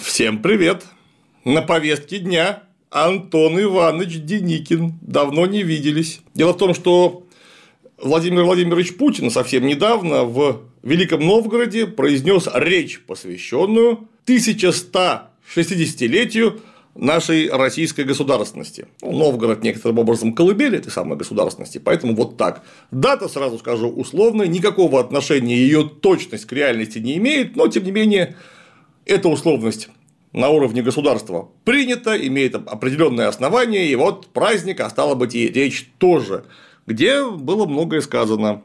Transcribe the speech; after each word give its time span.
Всем 0.00 0.40
привет! 0.40 0.86
На 1.44 1.60
повестке 1.60 2.20
дня 2.20 2.62
Антон 2.88 3.60
Иванович 3.60 4.22
Деникин. 4.22 4.94
Давно 5.02 5.44
не 5.44 5.62
виделись. 5.62 6.22
Дело 6.34 6.54
в 6.54 6.56
том, 6.56 6.72
что 6.72 7.26
Владимир 7.98 8.44
Владимирович 8.44 8.96
Путин 8.96 9.30
совсем 9.30 9.66
недавно 9.66 10.24
в 10.24 10.62
Великом 10.82 11.26
Новгороде 11.26 11.86
произнес 11.86 12.48
речь, 12.54 13.00
посвященную 13.00 14.08
1160-летию 14.24 16.62
нашей 16.94 17.50
российской 17.50 18.06
государственности. 18.06 18.86
Ну, 19.02 19.12
Новгород 19.12 19.62
некоторым 19.62 19.98
образом 19.98 20.32
колыбели 20.32 20.78
этой 20.78 20.90
самой 20.90 21.18
государственности, 21.18 21.76
поэтому 21.76 22.14
вот 22.14 22.38
так. 22.38 22.64
Дата, 22.90 23.28
сразу 23.28 23.58
скажу, 23.58 23.90
условная, 23.90 24.46
никакого 24.46 24.98
отношения 24.98 25.56
ее 25.56 25.84
точность 25.84 26.46
к 26.46 26.52
реальности 26.52 26.98
не 26.98 27.18
имеет, 27.18 27.54
но 27.54 27.68
тем 27.68 27.84
не 27.84 27.90
менее 27.90 28.34
эта 29.10 29.28
условность 29.28 29.88
на 30.32 30.50
уровне 30.50 30.82
государства 30.82 31.48
принята, 31.64 32.16
имеет 32.16 32.54
определенные 32.54 33.26
основания, 33.26 33.88
и 33.88 33.96
вот 33.96 34.28
праздник, 34.28 34.80
а 34.80 34.88
стало 34.88 35.16
быть 35.16 35.34
и 35.34 35.48
речь 35.48 35.90
тоже, 35.98 36.44
где 36.86 37.28
было 37.28 37.66
многое 37.66 38.00
сказано. 38.00 38.62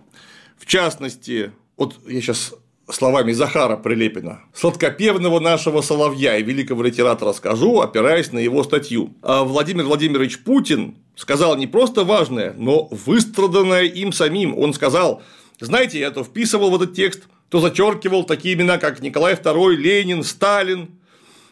В 0.58 0.68
частности, 0.68 1.52
вот 1.78 1.96
я 2.08 2.22
сейчас 2.22 2.54
словами 2.88 3.32
Захара 3.32 3.76
Прилепина, 3.78 4.42
сладкопевного 4.54 5.40
нашего 5.40 5.82
соловья 5.82 6.38
и 6.38 6.44
великого 6.44 6.84
литератора 6.84 7.34
скажу, 7.34 7.82
опираясь 7.82 8.32
на 8.32 8.38
его 8.38 8.64
статью. 8.64 9.16
А 9.24 9.44
Владимир 9.44 9.86
Владимирович 9.86 10.44
Путин 10.44 10.96
сказал 11.16 11.56
не 11.58 11.66
просто 11.66 12.04
важное, 12.04 12.54
но 12.56 12.88
выстраданное 12.92 13.86
им 13.86 14.14
самим. 14.14 14.56
Он 14.56 14.74
сказал, 14.74 15.24
знаете, 15.60 16.00
я 16.00 16.12
то 16.12 16.24
вписывал 16.24 16.70
в 16.70 16.76
этот 16.76 16.94
текст, 16.94 17.24
то 17.50 17.60
зачеркивал 17.60 18.24
такие 18.24 18.56
имена, 18.56 18.78
как 18.78 19.02
Николай 19.02 19.36
II, 19.36 19.76
Ленин, 19.76 20.24
Сталин. 20.24 20.90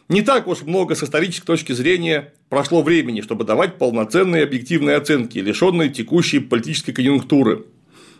Не 0.08 0.22
так 0.22 0.46
уж 0.48 0.62
много 0.62 0.94
с 0.94 1.02
исторической 1.02 1.46
точки 1.46 1.72
зрения 1.72 2.32
прошло 2.48 2.82
времени, 2.82 3.20
чтобы 3.20 3.44
давать 3.44 3.78
полноценные 3.78 4.44
объективные 4.44 4.96
оценки, 4.96 5.38
лишенные 5.38 5.88
текущей 5.88 6.40
политической 6.40 6.92
конъюнктуры. 6.92 7.64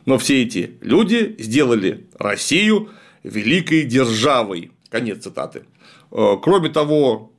Но 0.07 0.19
все 0.19 0.43
эти 0.43 0.73
люди 0.81 1.37
сделали 1.39 2.07
Россию 2.19 2.91
великой 3.23 3.85
державой. 3.85 4.71
Конец 4.91 5.25
цитаты. 5.25 5.65
Э, 6.11 6.37
кроме 6.43 6.69
того, 6.69 7.33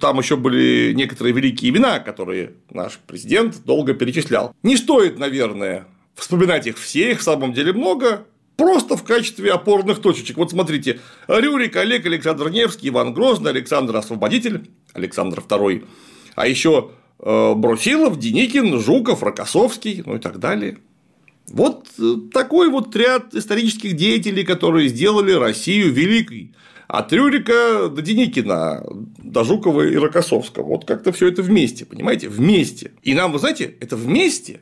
там 0.00 0.18
еще 0.18 0.36
были 0.36 0.92
некоторые 0.94 1.32
великие 1.32 1.70
имена, 1.70 2.00
которые 2.00 2.52
наш 2.70 2.98
президент 3.06 3.64
долго 3.64 3.94
перечислял. 3.94 4.54
Не 4.62 4.76
стоит, 4.76 5.18
наверное, 5.18 5.86
вспоминать 6.14 6.66
их 6.66 6.78
все, 6.78 7.12
их 7.12 7.20
в 7.20 7.22
самом 7.22 7.52
деле 7.52 7.72
много, 7.72 8.26
просто 8.56 8.96
в 8.96 9.04
качестве 9.04 9.52
опорных 9.52 10.00
точечек. 10.00 10.36
Вот 10.36 10.50
смотрите, 10.50 11.00
Рюрик, 11.28 11.76
Олег, 11.76 12.06
Александр 12.06 12.50
Невский, 12.50 12.88
Иван 12.88 13.14
Грозный, 13.14 13.50
Александр 13.50 13.96
Освободитель, 13.96 14.70
Александр 14.92 15.40
II, 15.40 15.84
а 16.34 16.46
еще 16.46 16.90
э, 17.18 17.54
Брусилов, 17.54 18.18
Деникин, 18.18 18.80
Жуков, 18.80 19.22
Рокоссовский, 19.22 20.02
ну 20.04 20.16
и 20.16 20.18
так 20.18 20.38
далее. 20.38 20.78
Вот 21.48 21.88
э, 21.98 22.14
такой 22.32 22.70
вот 22.70 22.94
ряд 22.96 23.34
исторических 23.34 23.96
деятелей, 23.96 24.44
которые 24.44 24.88
сделали 24.88 25.32
Россию 25.32 25.92
великой. 25.92 26.54
От 26.86 27.12
Рюрика 27.12 27.88
до 27.88 28.02
Деникина, 28.02 28.84
до 29.18 29.42
Жукова 29.42 29.88
и 29.88 29.96
Рокоссовского. 29.96 30.64
Вот 30.64 30.84
как-то 30.84 31.12
все 31.12 31.28
это 31.28 31.42
вместе, 31.42 31.86
понимаете? 31.86 32.28
Вместе. 32.28 32.92
И 33.02 33.14
нам, 33.14 33.32
вы 33.32 33.38
знаете, 33.38 33.74
это 33.80 33.96
вместе 33.96 34.60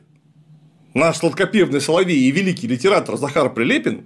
наш 0.93 1.17
сладкопевный 1.17 1.81
соловей 1.81 2.19
и 2.19 2.31
великий 2.31 2.67
литератор 2.67 3.17
Захар 3.17 3.53
Прилепин 3.53 4.05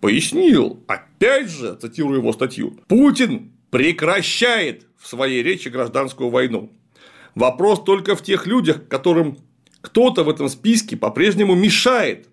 пояснил, 0.00 0.82
опять 0.86 1.50
же, 1.50 1.76
цитирую 1.76 2.18
его 2.18 2.32
статью, 2.32 2.78
Путин 2.88 3.52
прекращает 3.70 4.86
в 4.98 5.08
своей 5.08 5.42
речи 5.42 5.68
гражданскую 5.68 6.30
войну. 6.30 6.72
Вопрос 7.34 7.82
только 7.82 8.14
в 8.14 8.22
тех 8.22 8.46
людях, 8.46 8.86
которым 8.88 9.38
кто-то 9.80 10.24
в 10.24 10.28
этом 10.28 10.48
списке 10.48 10.96
по-прежнему 10.96 11.54
мешает. 11.54 12.28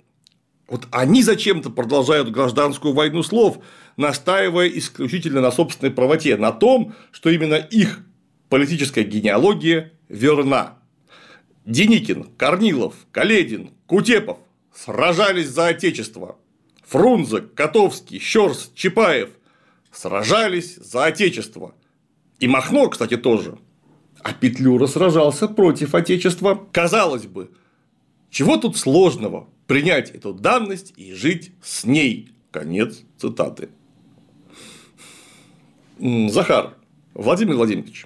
Вот 0.67 0.87
они 0.91 1.21
зачем-то 1.21 1.69
продолжают 1.69 2.31
гражданскую 2.31 2.93
войну 2.93 3.23
слов, 3.23 3.59
настаивая 3.97 4.67
исключительно 4.67 5.41
на 5.41 5.51
собственной 5.51 5.91
правоте, 5.91 6.37
на 6.37 6.51
том, 6.51 6.93
что 7.11 7.29
именно 7.29 7.55
их 7.55 8.05
политическая 8.47 9.03
генеалогия 9.03 9.91
верна. 10.07 10.77
Деникин, 11.65 12.23
Корнилов, 12.37 12.95
Каледин, 13.11 13.71
Кутепов 13.91 14.37
сражались 14.73 15.49
за 15.49 15.67
Отечество. 15.67 16.37
Фрунзе, 16.87 17.41
Котовский, 17.41 18.19
Щерс, 18.19 18.71
Чапаев 18.73 19.31
сражались 19.91 20.77
за 20.77 21.07
Отечество. 21.07 21.75
И 22.39 22.47
Махно, 22.47 22.87
кстати, 22.87 23.17
тоже. 23.17 23.57
А 24.21 24.31
Петлюра 24.31 24.87
сражался 24.87 25.49
против 25.49 25.93
Отечества. 25.93 26.65
Казалось 26.71 27.25
бы, 27.25 27.51
чего 28.29 28.55
тут 28.55 28.77
сложного 28.77 29.49
принять 29.67 30.09
эту 30.11 30.33
данность 30.33 30.93
и 30.95 31.13
жить 31.13 31.51
с 31.61 31.83
ней? 31.83 32.31
Конец 32.51 33.01
цитаты. 33.17 33.71
Захар, 35.99 36.77
Владимир 37.13 37.55
Владимирович, 37.55 38.05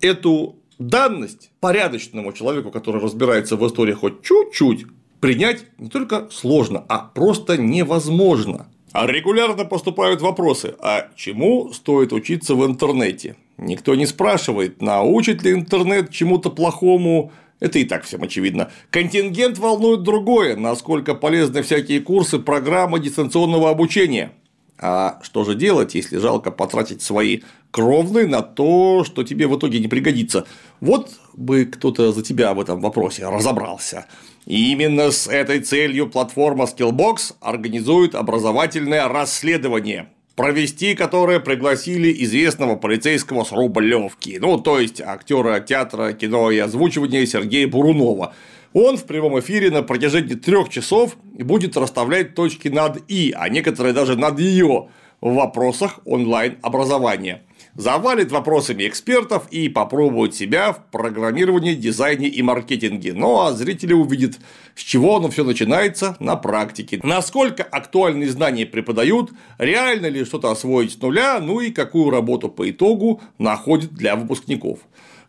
эту 0.00 0.56
данность 0.78 1.50
порядочному 1.60 2.32
человеку, 2.32 2.70
который 2.70 3.00
разбирается 3.00 3.56
в 3.56 3.66
истории 3.66 3.92
хоть 3.92 4.22
чуть-чуть, 4.22 4.86
принять 5.20 5.64
не 5.78 5.88
только 5.88 6.28
сложно, 6.30 6.84
а 6.88 6.98
просто 6.98 7.56
невозможно. 7.56 8.66
А 8.92 9.06
регулярно 9.06 9.64
поступают 9.64 10.20
вопросы, 10.20 10.74
а 10.78 11.08
чему 11.16 11.72
стоит 11.72 12.12
учиться 12.12 12.54
в 12.54 12.64
интернете? 12.64 13.36
Никто 13.58 13.94
не 13.94 14.06
спрашивает, 14.06 14.82
научит 14.82 15.42
ли 15.42 15.52
интернет 15.52 16.10
чему-то 16.10 16.50
плохому, 16.50 17.32
это 17.60 17.78
и 17.78 17.84
так 17.84 18.04
всем 18.04 18.22
очевидно. 18.22 18.70
Контингент 18.90 19.58
волнует 19.58 20.02
другое, 20.02 20.56
насколько 20.56 21.14
полезны 21.14 21.62
всякие 21.62 22.00
курсы, 22.00 22.38
программы 22.38 23.00
дистанционного 23.00 23.70
обучения. 23.70 24.32
А 24.78 25.20
что 25.22 25.44
же 25.44 25.54
делать, 25.54 25.94
если 25.94 26.18
жалко 26.18 26.50
потратить 26.50 27.00
свои 27.00 27.40
кровные 27.70 28.26
на 28.26 28.42
то, 28.42 29.04
что 29.04 29.22
тебе 29.22 29.46
в 29.46 29.56
итоге 29.56 29.78
не 29.80 29.88
пригодится? 29.88 30.46
Вот 30.80 31.10
бы 31.34 31.64
кто-то 31.64 32.12
за 32.12 32.22
тебя 32.22 32.54
в 32.54 32.60
этом 32.60 32.80
вопросе 32.80 33.28
разобрался. 33.28 34.06
И 34.46 34.72
именно 34.72 35.10
с 35.10 35.26
этой 35.26 35.60
целью 35.60 36.08
платформа 36.08 36.64
Skillbox 36.64 37.34
организует 37.40 38.14
образовательное 38.14 39.08
расследование, 39.08 40.08
провести 40.36 40.94
которое 40.94 41.40
пригласили 41.40 42.12
известного 42.24 42.76
полицейского 42.76 43.44
с 43.44 43.52
Рублевки, 43.52 44.38
ну, 44.40 44.58
то 44.58 44.78
есть 44.78 45.00
актера 45.00 45.60
театра, 45.60 46.12
кино 46.12 46.50
и 46.50 46.58
озвучивания 46.58 47.24
Сергея 47.26 47.68
Бурунова. 47.68 48.34
Он 48.74 48.96
в 48.96 49.04
прямом 49.04 49.38
эфире 49.38 49.70
на 49.70 49.84
протяжении 49.84 50.34
трех 50.34 50.68
часов 50.68 51.16
будет 51.22 51.76
расставлять 51.76 52.34
точки 52.34 52.66
над 52.66 53.08
«и», 53.08 53.32
а 53.34 53.48
некоторые 53.48 53.94
даже 53.94 54.16
над 54.16 54.40
ее 54.40 54.88
в 55.20 55.34
вопросах 55.34 56.00
онлайн-образования 56.04 57.42
завалит 57.76 58.32
вопросами 58.32 58.86
экспертов 58.88 59.46
и 59.52 59.68
попробует 59.68 60.34
себя 60.34 60.72
в 60.72 60.90
программировании, 60.90 61.74
дизайне 61.74 62.26
и 62.26 62.42
маркетинге. 62.42 63.12
Ну 63.14 63.42
а 63.42 63.52
зрители 63.52 63.92
увидят, 63.92 64.38
с 64.74 64.80
чего 64.80 65.16
оно 65.16 65.28
все 65.28 65.44
начинается 65.44 66.16
на 66.18 66.34
практике. 66.34 66.98
Насколько 67.04 67.62
актуальные 67.62 68.30
знания 68.30 68.66
преподают, 68.66 69.30
реально 69.58 70.06
ли 70.06 70.24
что-то 70.24 70.50
освоить 70.50 70.92
с 70.92 71.00
нуля, 71.00 71.38
ну 71.40 71.60
и 71.60 71.70
какую 71.70 72.10
работу 72.10 72.48
по 72.48 72.68
итогу 72.68 73.22
находит 73.38 73.92
для 73.92 74.16
выпускников. 74.16 74.80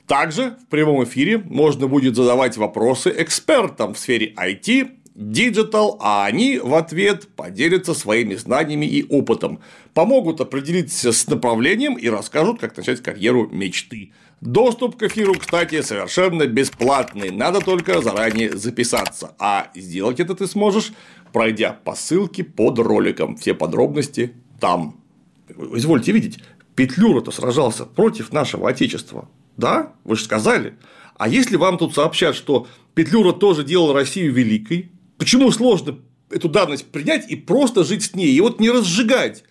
Также 0.07 0.51
в 0.51 0.67
прямом 0.67 1.03
эфире 1.03 1.39
можно 1.39 1.87
будет 1.87 2.15
задавать 2.15 2.57
вопросы 2.57 3.13
экспертам 3.17 3.93
в 3.93 3.99
сфере 3.99 4.33
IT, 4.37 4.91
Digital, 5.15 5.95
а 6.01 6.25
они 6.25 6.59
в 6.59 6.75
ответ 6.75 7.29
поделятся 7.35 7.93
своими 7.93 8.35
знаниями 8.35 8.85
и 8.85 9.05
опытом, 9.07 9.61
помогут 9.93 10.41
определиться 10.41 11.13
с 11.13 11.27
направлением 11.27 11.95
и 11.95 12.09
расскажут, 12.09 12.59
как 12.59 12.75
начать 12.75 13.01
карьеру 13.01 13.47
мечты. 13.49 14.11
Доступ 14.41 14.97
к 14.97 15.03
эфиру, 15.03 15.33
кстати, 15.35 15.81
совершенно 15.81 16.45
бесплатный, 16.45 17.31
надо 17.31 17.61
только 17.61 18.01
заранее 18.01 18.57
записаться, 18.57 19.33
а 19.39 19.71
сделать 19.73 20.19
это 20.19 20.35
ты 20.35 20.47
сможешь, 20.47 20.91
пройдя 21.31 21.71
по 21.71 21.95
ссылке 21.95 22.43
под 22.43 22.77
роликом, 22.79 23.37
все 23.37 23.53
подробности 23.53 24.33
там. 24.59 24.99
Извольте 25.47 26.11
видеть, 26.11 26.39
Петлюра-то 26.75 27.31
сражался 27.31 27.85
против 27.85 28.33
нашего 28.33 28.69
Отечества, 28.69 29.29
да? 29.57 29.93
Вы 30.03 30.15
же 30.15 30.23
сказали. 30.23 30.77
А 31.17 31.27
если 31.27 31.55
вам 31.55 31.77
тут 31.77 31.93
сообщат, 31.95 32.35
что 32.35 32.67
Петлюра 32.93 33.31
тоже 33.31 33.63
делал 33.63 33.93
Россию 33.93 34.33
великой, 34.33 34.91
Почему 35.17 35.51
сложно 35.51 35.97
эту 36.29 36.49
данность 36.49 36.85
принять 36.85 37.29
и 37.29 37.35
просто 37.35 37.83
жить 37.83 38.03
с 38.03 38.15
ней, 38.15 38.33
и 38.33 38.41
вот 38.41 38.59
не 38.59 38.69
разжигать 38.69 39.43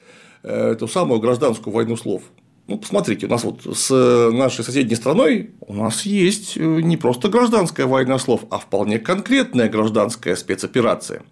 э, 0.42 0.72
эту 0.72 0.88
самую 0.88 1.20
гражданскую 1.20 1.72
войну 1.74 1.96
слов? 1.96 2.22
Ну, 2.66 2.78
посмотрите, 2.78 3.26
у 3.26 3.30
нас 3.30 3.44
вот 3.44 3.62
с 3.76 4.30
нашей 4.30 4.64
соседней 4.64 4.96
страной 4.96 5.50
у 5.60 5.74
нас 5.74 6.04
есть 6.04 6.56
э, 6.56 6.60
не 6.60 6.96
просто 6.96 7.28
гражданская 7.28 7.86
война 7.86 8.18
слов, 8.18 8.44
а 8.50 8.58
вполне 8.58 8.98
конкретная 8.98 9.68
гражданская 9.68 10.36
спецоперация. 10.36 11.22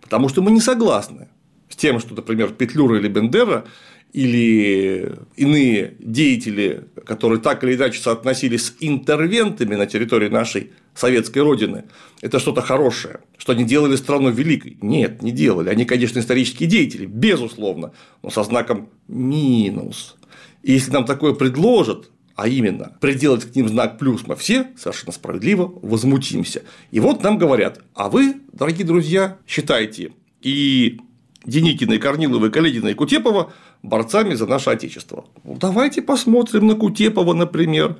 Потому 0.00 0.28
что 0.28 0.42
мы 0.42 0.50
не 0.50 0.60
согласны 0.60 1.28
с 1.68 1.76
тем, 1.76 2.00
что, 2.00 2.14
например, 2.14 2.50
Петлюра 2.52 2.98
или 2.98 3.08
Бендера 3.08 3.64
или 4.12 5.16
иные 5.36 5.94
деятели, 5.98 6.84
которые 7.04 7.40
так 7.40 7.62
или 7.62 7.76
иначе 7.76 8.00
соотносились 8.00 8.66
с 8.66 8.74
интервентами 8.80 9.74
на 9.74 9.86
территории 9.86 10.28
нашей 10.28 10.72
советской 10.94 11.40
родины, 11.40 11.84
это 12.22 12.38
что-то 12.38 12.62
хорошее, 12.62 13.20
что 13.36 13.52
они 13.52 13.64
делали 13.64 13.96
страну 13.96 14.30
великой. 14.30 14.78
Нет, 14.80 15.22
не 15.22 15.30
делали. 15.30 15.68
Они, 15.68 15.84
конечно, 15.84 16.18
исторические 16.18 16.68
деятели, 16.68 17.06
безусловно, 17.06 17.92
но 18.22 18.30
со 18.30 18.42
знаком 18.44 18.88
минус. 19.08 20.16
И 20.62 20.72
если 20.72 20.90
нам 20.90 21.04
такое 21.04 21.34
предложат, 21.34 22.10
а 22.34 22.48
именно 22.48 22.96
приделать 23.00 23.44
к 23.44 23.54
ним 23.54 23.68
знак 23.68 23.98
плюс, 23.98 24.26
мы 24.26 24.36
все 24.36 24.68
совершенно 24.76 25.12
справедливо 25.12 25.72
возмутимся. 25.82 26.62
И 26.92 27.00
вот 27.00 27.22
нам 27.22 27.36
говорят, 27.36 27.80
а 27.94 28.08
вы, 28.08 28.36
дорогие 28.52 28.86
друзья, 28.86 29.38
считаете 29.46 30.12
и 30.40 31.00
Деникина, 31.44 31.94
и 31.94 31.98
Корнилова, 31.98 32.46
и 32.46 32.50
Каледина, 32.50 32.88
и 32.88 32.94
Кутепова 32.94 33.52
борцами 33.82 34.34
за 34.34 34.46
наше 34.46 34.70
Отечество. 34.70 35.24
Ну, 35.44 35.56
давайте 35.56 36.02
посмотрим 36.02 36.66
на 36.66 36.74
Кутепова, 36.74 37.34
например. 37.34 37.96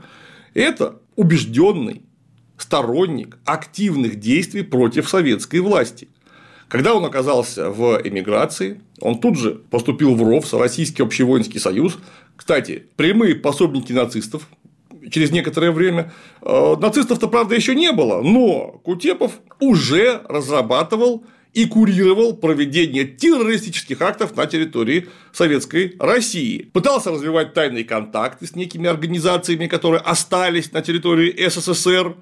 Это 0.54 0.96
убежденный 1.16 2.02
сторонник 2.56 3.38
активных 3.44 4.16
действий 4.16 4.62
против 4.62 5.08
советской 5.08 5.60
власти. 5.60 6.08
Когда 6.68 6.94
он 6.94 7.04
оказался 7.04 7.70
в 7.70 8.00
эмиграции, 8.04 8.80
он 9.00 9.20
тут 9.20 9.38
же 9.38 9.52
поступил 9.70 10.14
в 10.14 10.22
РОВС, 10.22 10.52
Российский 10.52 11.02
общевоинский 11.02 11.60
союз. 11.60 11.98
Кстати, 12.36 12.84
прямые 12.96 13.36
пособники 13.36 13.92
нацистов 13.92 14.48
через 15.10 15.30
некоторое 15.30 15.70
время. 15.70 16.12
Э, 16.42 16.76
нацистов-то, 16.78 17.28
правда, 17.28 17.54
еще 17.54 17.74
не 17.74 17.92
было, 17.92 18.20
но 18.20 18.80
Кутепов 18.84 19.40
уже 19.60 20.20
разрабатывал 20.28 21.24
и 21.54 21.66
курировал 21.66 22.36
проведение 22.36 23.04
террористических 23.04 24.00
актов 24.00 24.36
на 24.36 24.46
территории 24.46 25.08
Советской 25.32 25.96
России. 25.98 26.70
Пытался 26.72 27.10
развивать 27.10 27.54
тайные 27.54 27.84
контакты 27.84 28.46
с 28.46 28.54
некими 28.54 28.88
организациями, 28.88 29.66
которые 29.66 30.00
остались 30.00 30.72
на 30.72 30.82
территории 30.82 31.48
СССР. 31.48 32.16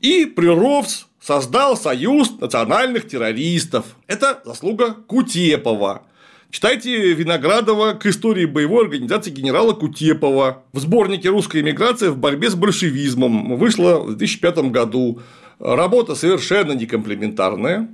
И 0.00 0.26
при 0.26 0.46
РОВС 0.46 1.06
создал 1.20 1.76
Союз 1.76 2.38
национальных 2.38 3.08
террористов. 3.08 3.96
Это 4.06 4.42
заслуга 4.44 4.92
Кутепова. 4.92 6.02
Читайте 6.50 7.12
Виноградова 7.12 7.94
к 7.94 8.06
истории 8.06 8.46
боевой 8.46 8.84
организации 8.84 9.30
генерала 9.30 9.72
Кутепова. 9.72 10.62
В 10.72 10.78
сборнике 10.78 11.28
«Русская 11.28 11.60
эмиграция 11.60 12.10
в 12.10 12.18
борьбе 12.18 12.50
с 12.50 12.54
большевизмом» 12.54 13.56
вышла 13.56 13.98
в 13.98 14.16
2005 14.16 14.70
году. 14.70 15.20
Работа 15.58 16.14
совершенно 16.14 16.72
некомплементарная, 16.72 17.88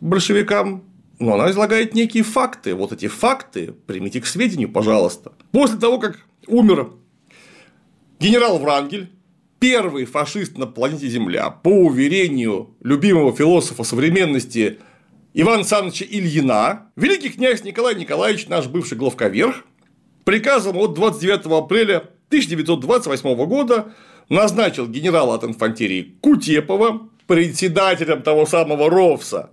большевикам, 0.00 0.84
но 1.18 1.34
она 1.34 1.50
излагает 1.50 1.94
некие 1.94 2.22
факты. 2.22 2.74
Вот 2.74 2.92
эти 2.92 3.08
факты 3.08 3.74
примите 3.86 4.20
к 4.20 4.26
сведению, 4.26 4.70
пожалуйста. 4.70 5.32
После 5.52 5.78
того, 5.78 5.98
как 5.98 6.18
умер 6.46 6.90
генерал 8.20 8.58
Врангель, 8.58 9.10
первый 9.58 10.04
фашист 10.04 10.56
на 10.56 10.66
планете 10.66 11.08
Земля, 11.08 11.50
по 11.50 11.68
уверению 11.68 12.74
любимого 12.80 13.34
философа 13.34 13.84
современности 13.84 14.78
Ивана 15.34 15.58
Александровича 15.58 16.04
Ильина, 16.08 16.90
великий 16.96 17.30
князь 17.30 17.64
Николай 17.64 17.94
Николаевич, 17.94 18.48
наш 18.48 18.66
бывший 18.66 18.96
главковерх, 18.96 19.64
приказом 20.24 20.76
от 20.76 20.94
29 20.94 21.46
апреля 21.46 21.96
1928 22.28 23.46
года 23.46 23.92
назначил 24.28 24.86
генерала 24.86 25.36
от 25.36 25.44
инфантерии 25.44 26.16
Кутепова 26.20 27.08
председателем 27.26 28.22
того 28.22 28.46
самого 28.46 28.90
РОВСа, 28.90 29.50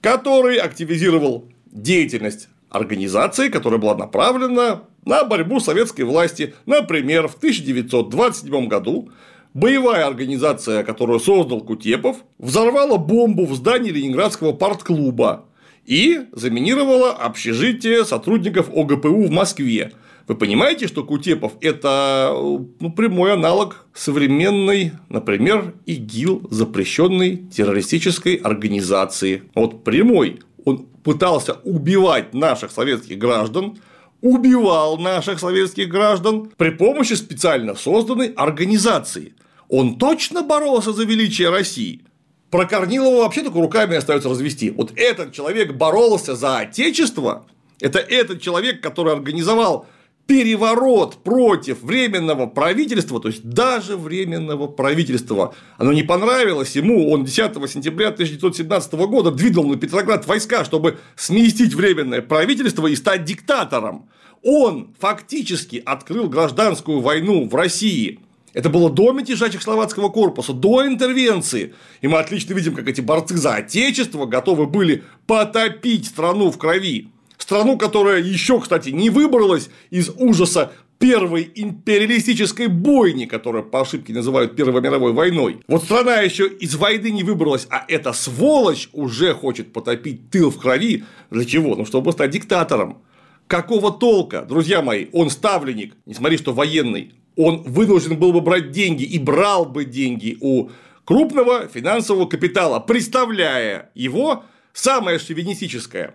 который 0.00 0.56
активизировал 0.56 1.48
деятельность 1.66 2.48
организации, 2.70 3.48
которая 3.48 3.80
была 3.80 3.96
направлена 3.96 4.82
на 5.04 5.24
борьбу 5.24 5.60
советской 5.60 6.02
власти. 6.02 6.54
Например, 6.66 7.28
в 7.28 7.34
1927 7.36 8.68
году 8.68 9.10
боевая 9.54 10.06
организация, 10.06 10.84
которую 10.84 11.20
создал 11.20 11.60
Кутепов, 11.62 12.18
взорвала 12.38 12.98
бомбу 12.98 13.46
в 13.46 13.54
здании 13.54 13.90
Ленинградского 13.90 14.52
партклуба 14.52 15.46
и 15.86 16.26
заминировала 16.32 17.12
общежитие 17.12 18.04
сотрудников 18.04 18.68
ОГПУ 18.68 19.24
в 19.24 19.30
Москве. 19.30 19.92
Вы 20.28 20.34
понимаете, 20.34 20.86
что 20.88 21.04
Кутепов– 21.04 21.54
это 21.62 22.34
ну, 22.34 22.92
прямой 22.92 23.32
аналог 23.32 23.86
современной, 23.94 24.92
например, 25.08 25.74
ИГИЛ, 25.86 26.48
запрещенной 26.50 27.36
террористической 27.50 28.34
организации. 28.34 29.44
Вот 29.54 29.84
прямой. 29.84 30.40
Он 30.66 30.86
пытался 31.02 31.54
убивать 31.64 32.34
наших 32.34 32.72
советских 32.72 33.16
граждан, 33.16 33.78
убивал 34.20 34.98
наших 34.98 35.40
советских 35.40 35.88
граждан 35.88 36.52
при 36.58 36.70
помощи 36.70 37.14
специально 37.14 37.74
созданной 37.74 38.28
организации. 38.36 39.32
Он 39.70 39.96
точно 39.96 40.42
боролся 40.42 40.92
за 40.92 41.04
величие 41.04 41.48
России. 41.48 42.02
Про 42.50 42.66
Корнилова 42.66 43.22
вообще 43.22 43.42
только 43.42 43.60
руками 43.60 43.96
остается 43.96 44.28
развести. 44.28 44.68
Вот 44.68 44.92
этот 44.94 45.32
человек 45.32 45.72
боролся 45.72 46.34
за 46.36 46.58
Отечество, 46.58 47.46
это 47.80 47.98
этот 47.98 48.42
человек, 48.42 48.82
который 48.82 49.14
организовал 49.14 49.86
переворот 50.28 51.16
против 51.24 51.82
временного 51.82 52.44
правительства, 52.46 53.18
то 53.18 53.28
есть 53.28 53.48
даже 53.48 53.96
временного 53.96 54.66
правительства, 54.66 55.54
оно 55.78 55.94
не 55.94 56.02
понравилось 56.02 56.76
ему, 56.76 57.10
он 57.10 57.24
10 57.24 57.54
сентября 57.68 58.08
1917 58.08 58.92
года 58.92 59.30
двинул 59.30 59.66
на 59.66 59.76
Петроград 59.76 60.26
войска, 60.26 60.66
чтобы 60.66 60.98
сместить 61.16 61.72
временное 61.72 62.20
правительство 62.20 62.86
и 62.86 62.94
стать 62.94 63.24
диктатором. 63.24 64.10
Он 64.42 64.94
фактически 65.00 65.82
открыл 65.84 66.28
гражданскую 66.28 67.00
войну 67.00 67.48
в 67.48 67.54
России. 67.54 68.20
Это 68.52 68.68
было 68.68 68.90
до 68.90 69.12
мятежа 69.12 69.48
Чехословацкого 69.48 70.10
корпуса, 70.10 70.52
до 70.52 70.86
интервенции. 70.86 71.74
И 72.02 72.06
мы 72.06 72.18
отлично 72.18 72.52
видим, 72.52 72.74
как 72.74 72.86
эти 72.86 73.00
борцы 73.00 73.38
за 73.38 73.54
отечество 73.54 74.26
готовы 74.26 74.66
были 74.66 75.04
потопить 75.26 76.06
страну 76.06 76.50
в 76.50 76.58
крови 76.58 77.08
страну, 77.48 77.78
которая 77.78 78.20
еще, 78.20 78.60
кстати, 78.60 78.90
не 78.90 79.08
выбралась 79.08 79.70
из 79.88 80.10
ужаса 80.18 80.70
первой 80.98 81.50
империалистической 81.54 82.66
бойни, 82.66 83.24
которую 83.24 83.64
по 83.64 83.80
ошибке 83.80 84.12
называют 84.12 84.54
Первой 84.54 84.82
мировой 84.82 85.14
войной. 85.14 85.60
Вот 85.66 85.84
страна 85.84 86.16
еще 86.20 86.46
из 86.46 86.74
войны 86.74 87.10
не 87.10 87.22
выбралась, 87.22 87.66
а 87.70 87.86
эта 87.88 88.12
сволочь 88.12 88.90
уже 88.92 89.32
хочет 89.32 89.72
потопить 89.72 90.28
тыл 90.28 90.50
в 90.50 90.58
крови. 90.58 91.04
Для 91.30 91.46
чего? 91.46 91.74
Ну, 91.74 91.86
чтобы 91.86 92.12
стать 92.12 92.32
диктатором. 92.32 92.98
Какого 93.46 93.92
толка, 93.92 94.42
друзья 94.42 94.82
мои, 94.82 95.06
он 95.14 95.30
ставленник, 95.30 95.96
не 96.04 96.12
смотри, 96.12 96.36
что 96.36 96.52
военный, 96.52 97.14
он 97.34 97.62
вынужден 97.62 98.18
был 98.18 98.34
бы 98.34 98.42
брать 98.42 98.72
деньги 98.72 99.04
и 99.04 99.18
брал 99.18 99.64
бы 99.64 99.86
деньги 99.86 100.36
у 100.42 100.68
крупного 101.06 101.66
финансового 101.66 102.26
капитала, 102.26 102.78
представляя 102.78 103.90
его 103.94 104.44
самое 104.74 105.18
шовинистическое 105.18 106.14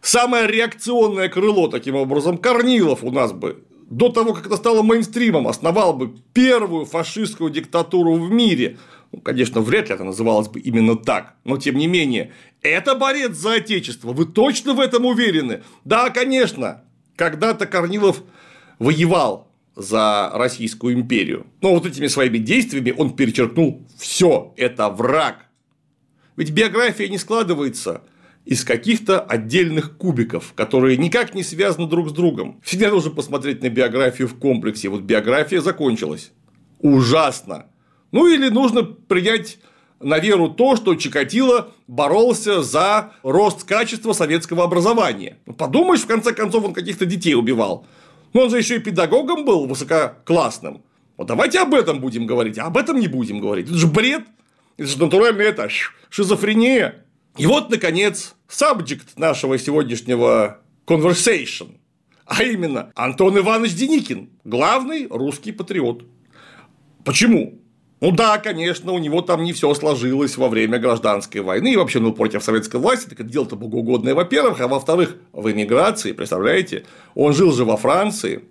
самое 0.00 0.46
реакционное 0.46 1.28
крыло, 1.28 1.68
таким 1.68 1.96
образом, 1.96 2.38
Корнилов 2.38 3.04
у 3.04 3.10
нас 3.10 3.32
бы 3.32 3.64
до 3.90 4.08
того, 4.08 4.32
как 4.32 4.46
это 4.46 4.56
стало 4.56 4.82
мейнстримом, 4.82 5.48
основал 5.48 5.92
бы 5.92 6.14
первую 6.32 6.86
фашистскую 6.86 7.50
диктатуру 7.50 8.14
в 8.14 8.30
мире. 8.30 8.78
Ну, 9.12 9.20
конечно, 9.20 9.60
вряд 9.60 9.88
ли 9.88 9.94
это 9.96 10.04
называлось 10.04 10.48
бы 10.48 10.60
именно 10.60 10.96
так, 10.96 11.34
но 11.44 11.56
тем 11.56 11.76
не 11.76 11.88
менее, 11.88 12.32
это 12.62 12.94
борец 12.94 13.32
за 13.32 13.54
отечество. 13.54 14.12
Вы 14.12 14.26
точно 14.26 14.74
в 14.74 14.80
этом 14.80 15.06
уверены? 15.06 15.64
Да, 15.84 16.10
конечно. 16.10 16.84
Когда-то 17.16 17.66
Корнилов 17.66 18.22
воевал 18.78 19.50
за 19.74 20.30
Российскую 20.34 20.94
империю. 20.94 21.46
Но 21.60 21.74
вот 21.74 21.86
этими 21.86 22.06
своими 22.06 22.38
действиями 22.38 22.94
он 22.96 23.16
перечеркнул 23.16 23.86
все. 23.98 24.54
Это 24.56 24.88
враг. 24.88 25.46
Ведь 26.36 26.52
биография 26.52 27.08
не 27.08 27.18
складывается 27.18 28.02
из 28.44 28.64
каких-то 28.64 29.20
отдельных 29.20 29.96
кубиков, 29.96 30.52
которые 30.54 30.96
никак 30.96 31.34
не 31.34 31.42
связаны 31.42 31.86
друг 31.86 32.10
с 32.10 32.12
другом. 32.12 32.60
Всегда 32.62 32.90
нужно 32.90 33.10
посмотреть 33.10 33.62
на 33.62 33.68
биографию 33.68 34.28
в 34.28 34.38
комплексе. 34.38 34.88
Вот 34.88 35.02
биография 35.02 35.60
закончилась. 35.60 36.32
Ужасно. 36.78 37.66
Ну 38.12 38.26
или 38.26 38.48
нужно 38.48 38.82
принять 38.82 39.58
на 40.00 40.18
веру 40.18 40.48
то, 40.48 40.76
что 40.76 40.94
Чикатило 40.94 41.72
боролся 41.86 42.62
за 42.62 43.12
рост 43.22 43.64
качества 43.64 44.12
советского 44.12 44.64
образования. 44.64 45.38
Ну, 45.46 45.52
подумаешь, 45.52 46.00
в 46.00 46.06
конце 46.06 46.32
концов, 46.32 46.64
он 46.64 46.72
каких-то 46.72 47.04
детей 47.04 47.34
убивал. 47.34 47.86
Но 48.32 48.42
он 48.42 48.50
же 48.50 48.58
еще 48.58 48.76
и 48.76 48.80
педагогом 48.80 49.44
был 49.44 49.66
высококлассным. 49.66 50.82
Вот 51.16 51.26
давайте 51.26 51.60
об 51.60 51.74
этом 51.74 52.00
будем 52.00 52.26
говорить, 52.26 52.58
а 52.58 52.64
об 52.64 52.78
этом 52.78 52.98
не 52.98 53.08
будем 53.08 53.40
говорить. 53.40 53.66
Это 53.66 53.76
же 53.76 53.86
бред. 53.86 54.22
Это 54.78 54.88
же 54.88 54.98
натурально 54.98 55.42
это 55.42 55.68
шизофрения. 56.08 57.04
И 57.36 57.46
вот, 57.46 57.70
наконец, 57.70 58.34
subject 58.48 59.08
нашего 59.16 59.58
сегодняшнего 59.58 60.58
conversation, 60.86 61.78
а 62.26 62.42
именно 62.42 62.92
Антон 62.94 63.38
Иванович 63.38 63.74
Деникин, 63.74 64.30
главный 64.44 65.06
русский 65.08 65.52
патриот. 65.52 66.04
Почему? 67.04 67.60
Ну 68.00 68.12
да, 68.12 68.38
конечно, 68.38 68.92
у 68.92 68.98
него 68.98 69.20
там 69.20 69.44
не 69.44 69.52
все 69.52 69.72
сложилось 69.74 70.38
во 70.38 70.48
время 70.48 70.78
гражданской 70.78 71.42
войны 71.42 71.74
и 71.74 71.76
вообще 71.76 72.00
ну, 72.00 72.12
против 72.12 72.42
советской 72.42 72.80
власти, 72.80 73.10
так 73.10 73.20
это 73.20 73.28
дело-то 73.28 73.56
богоугодное, 73.56 74.14
во-первых, 74.14 74.60
а 74.60 74.68
во-вторых, 74.68 75.16
в 75.32 75.50
эмиграции, 75.50 76.12
представляете, 76.12 76.86
он 77.14 77.34
жил 77.34 77.52
же 77.52 77.66
во 77.66 77.76
Франции, 77.76 78.44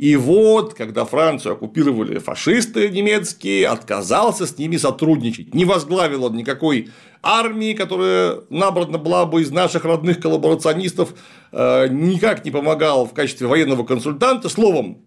и 0.00 0.16
вот, 0.16 0.72
когда 0.72 1.04
Францию 1.04 1.52
оккупировали 1.52 2.18
фашисты 2.20 2.88
немецкие, 2.88 3.68
отказался 3.68 4.46
с 4.46 4.56
ними 4.56 4.78
сотрудничать. 4.78 5.52
Не 5.54 5.66
возглавил 5.66 6.24
он 6.24 6.36
никакой 6.36 6.88
армии, 7.22 7.74
которая 7.74 8.38
набрана 8.48 8.96
была 8.96 9.26
бы 9.26 9.42
из 9.42 9.50
наших 9.50 9.84
родных 9.84 10.18
коллаборационистов, 10.18 11.12
э, 11.52 11.88
никак 11.90 12.46
не 12.46 12.50
помогал 12.50 13.04
в 13.04 13.12
качестве 13.12 13.46
военного 13.46 13.84
консультанта. 13.84 14.48
Словом, 14.48 15.02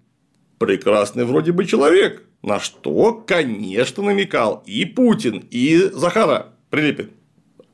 прекрасный 0.59 1.25
вроде 1.25 1.53
бы 1.53 1.65
человек, 1.65 2.21
на 2.43 2.59
что, 2.59 3.13
конечно, 3.13 4.03
намекал 4.03 4.61
и 4.67 4.85
Путин, 4.85 5.47
и 5.49 5.89
Захара 5.91 6.49
Прилепин, 6.69 7.09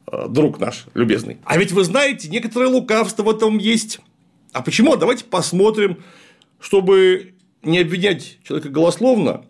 э, 0.10 0.28
друг 0.30 0.58
наш 0.62 0.86
любезный. 0.94 1.36
А 1.44 1.58
ведь 1.58 1.74
вы 1.74 1.84
знаете, 1.84 2.30
некоторое 2.30 2.70
лукавство 2.70 3.24
в 3.24 3.30
этом 3.30 3.58
есть. 3.58 4.00
А 4.54 4.62
почему? 4.62 4.96
Давайте 4.96 5.26
посмотрим 5.26 5.98
чтобы 6.60 7.36
не 7.64 7.80
обвинять 7.80 8.40
человека 8.44 8.70
голословно, 8.70 9.46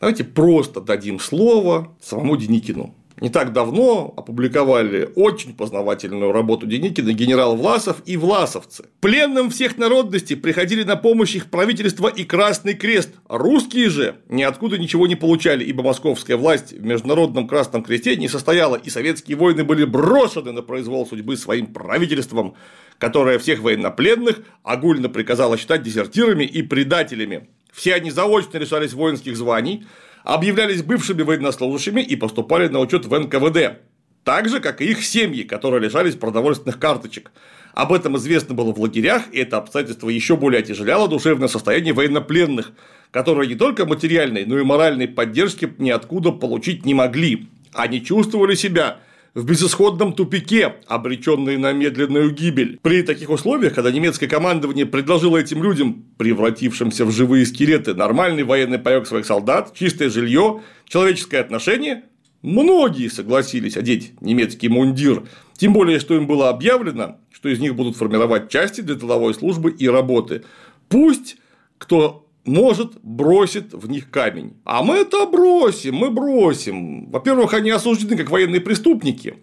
давайте 0.00 0.24
просто 0.24 0.80
дадим 0.80 1.18
слово 1.18 1.96
самому 2.00 2.36
Деникину. 2.36 2.94
Не 3.18 3.30
так 3.30 3.54
давно 3.54 4.12
опубликовали 4.14 5.08
очень 5.16 5.54
познавательную 5.54 6.32
работу 6.32 6.66
Деникина 6.66 7.14
генерал 7.14 7.56
Власов 7.56 8.02
и 8.04 8.18
власовцы. 8.18 8.84
Пленным 9.00 9.48
всех 9.48 9.78
народностей 9.78 10.36
приходили 10.36 10.82
на 10.82 10.96
помощь 10.96 11.34
их 11.34 11.46
правительство 11.46 12.08
и 12.08 12.24
Красный 12.24 12.74
Крест. 12.74 13.12
Русские 13.26 13.88
же 13.88 14.16
ниоткуда 14.28 14.76
ничего 14.76 15.06
не 15.06 15.14
получали, 15.14 15.64
ибо 15.64 15.82
московская 15.82 16.36
власть 16.36 16.74
в 16.74 16.84
Международном 16.84 17.48
Красном 17.48 17.82
Кресте 17.82 18.16
не 18.16 18.28
состояла, 18.28 18.76
и 18.76 18.90
советские 18.90 19.38
войны 19.38 19.64
были 19.64 19.84
брошены 19.84 20.52
на 20.52 20.60
произвол 20.60 21.06
судьбы 21.06 21.38
своим 21.38 21.68
правительством, 21.68 22.54
которое 22.98 23.38
всех 23.38 23.60
военнопленных 23.60 24.40
огульно 24.62 25.08
приказало 25.08 25.56
считать 25.56 25.82
дезертирами 25.82 26.44
и 26.44 26.60
предателями. 26.60 27.48
Все 27.72 27.94
они 27.94 28.10
заочно 28.10 28.58
лишались 28.58 28.92
воинских 28.92 29.38
званий, 29.38 29.86
объявлялись 30.26 30.82
бывшими 30.82 31.22
военнослужащими 31.22 32.00
и 32.00 32.16
поступали 32.16 32.66
на 32.66 32.80
учет 32.80 33.06
в 33.06 33.16
НКВД, 33.16 33.78
так 34.24 34.48
же, 34.48 34.58
как 34.58 34.82
и 34.82 34.86
их 34.86 35.04
семьи, 35.04 35.44
которые 35.44 35.80
лишались 35.80 36.16
продовольственных 36.16 36.80
карточек. 36.80 37.30
Об 37.74 37.92
этом 37.92 38.16
известно 38.16 38.54
было 38.54 38.72
в 38.72 38.80
лагерях, 38.80 39.22
и 39.32 39.38
это 39.38 39.58
обстоятельство 39.58 40.08
еще 40.08 40.36
более 40.36 40.60
отяжеляло 40.60 41.08
душевное 41.08 41.46
состояние 41.46 41.92
военнопленных, 41.92 42.72
которые 43.12 43.48
не 43.48 43.54
только 43.54 43.86
материальной, 43.86 44.44
но 44.46 44.58
и 44.58 44.64
моральной 44.64 45.06
поддержки 45.06 45.72
ниоткуда 45.78 46.32
получить 46.32 46.84
не 46.84 46.94
могли. 46.94 47.48
Они 47.72 48.04
чувствовали 48.04 48.56
себя 48.56 48.98
в 49.36 49.44
безысходном 49.44 50.14
тупике, 50.14 50.76
обреченные 50.86 51.58
на 51.58 51.74
медленную 51.74 52.30
гибель. 52.30 52.80
При 52.80 53.02
таких 53.02 53.28
условиях, 53.28 53.74
когда 53.74 53.90
немецкое 53.90 54.30
командование 54.30 54.86
предложило 54.86 55.36
этим 55.36 55.62
людям, 55.62 56.06
превратившимся 56.16 57.04
в 57.04 57.10
живые 57.10 57.44
скелеты, 57.44 57.92
нормальный 57.92 58.44
военный 58.44 58.78
паёк 58.78 59.06
своих 59.06 59.26
солдат, 59.26 59.74
чистое 59.74 60.08
жилье, 60.08 60.62
человеческое 60.88 61.40
отношение, 61.40 62.04
многие 62.40 63.08
согласились 63.08 63.76
одеть 63.76 64.14
немецкий 64.22 64.70
мундир, 64.70 65.24
тем 65.58 65.74
более, 65.74 66.00
что 66.00 66.14
им 66.14 66.26
было 66.26 66.48
объявлено, 66.48 67.18
что 67.30 67.50
из 67.50 67.60
них 67.60 67.74
будут 67.74 67.94
формировать 67.98 68.48
части 68.48 68.80
для 68.80 68.94
тыловой 68.94 69.34
службы 69.34 69.70
и 69.70 69.86
работы. 69.86 70.44
Пусть 70.88 71.36
кто 71.76 72.25
может, 72.46 73.00
бросит 73.02 73.74
в 73.74 73.88
них 73.88 74.10
камень. 74.10 74.56
А 74.64 74.82
мы 74.82 74.96
это 74.96 75.26
бросим, 75.26 75.96
мы 75.96 76.10
бросим. 76.10 77.10
Во-первых, 77.10 77.54
они 77.54 77.70
осуждены 77.70 78.16
как 78.16 78.30
военные 78.30 78.60
преступники. 78.60 79.34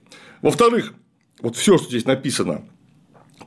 Во-вторых, 0.41 0.93
вот 1.41 1.55
все, 1.55 1.77
что 1.77 1.89
здесь 1.89 2.05
написано 2.05 2.63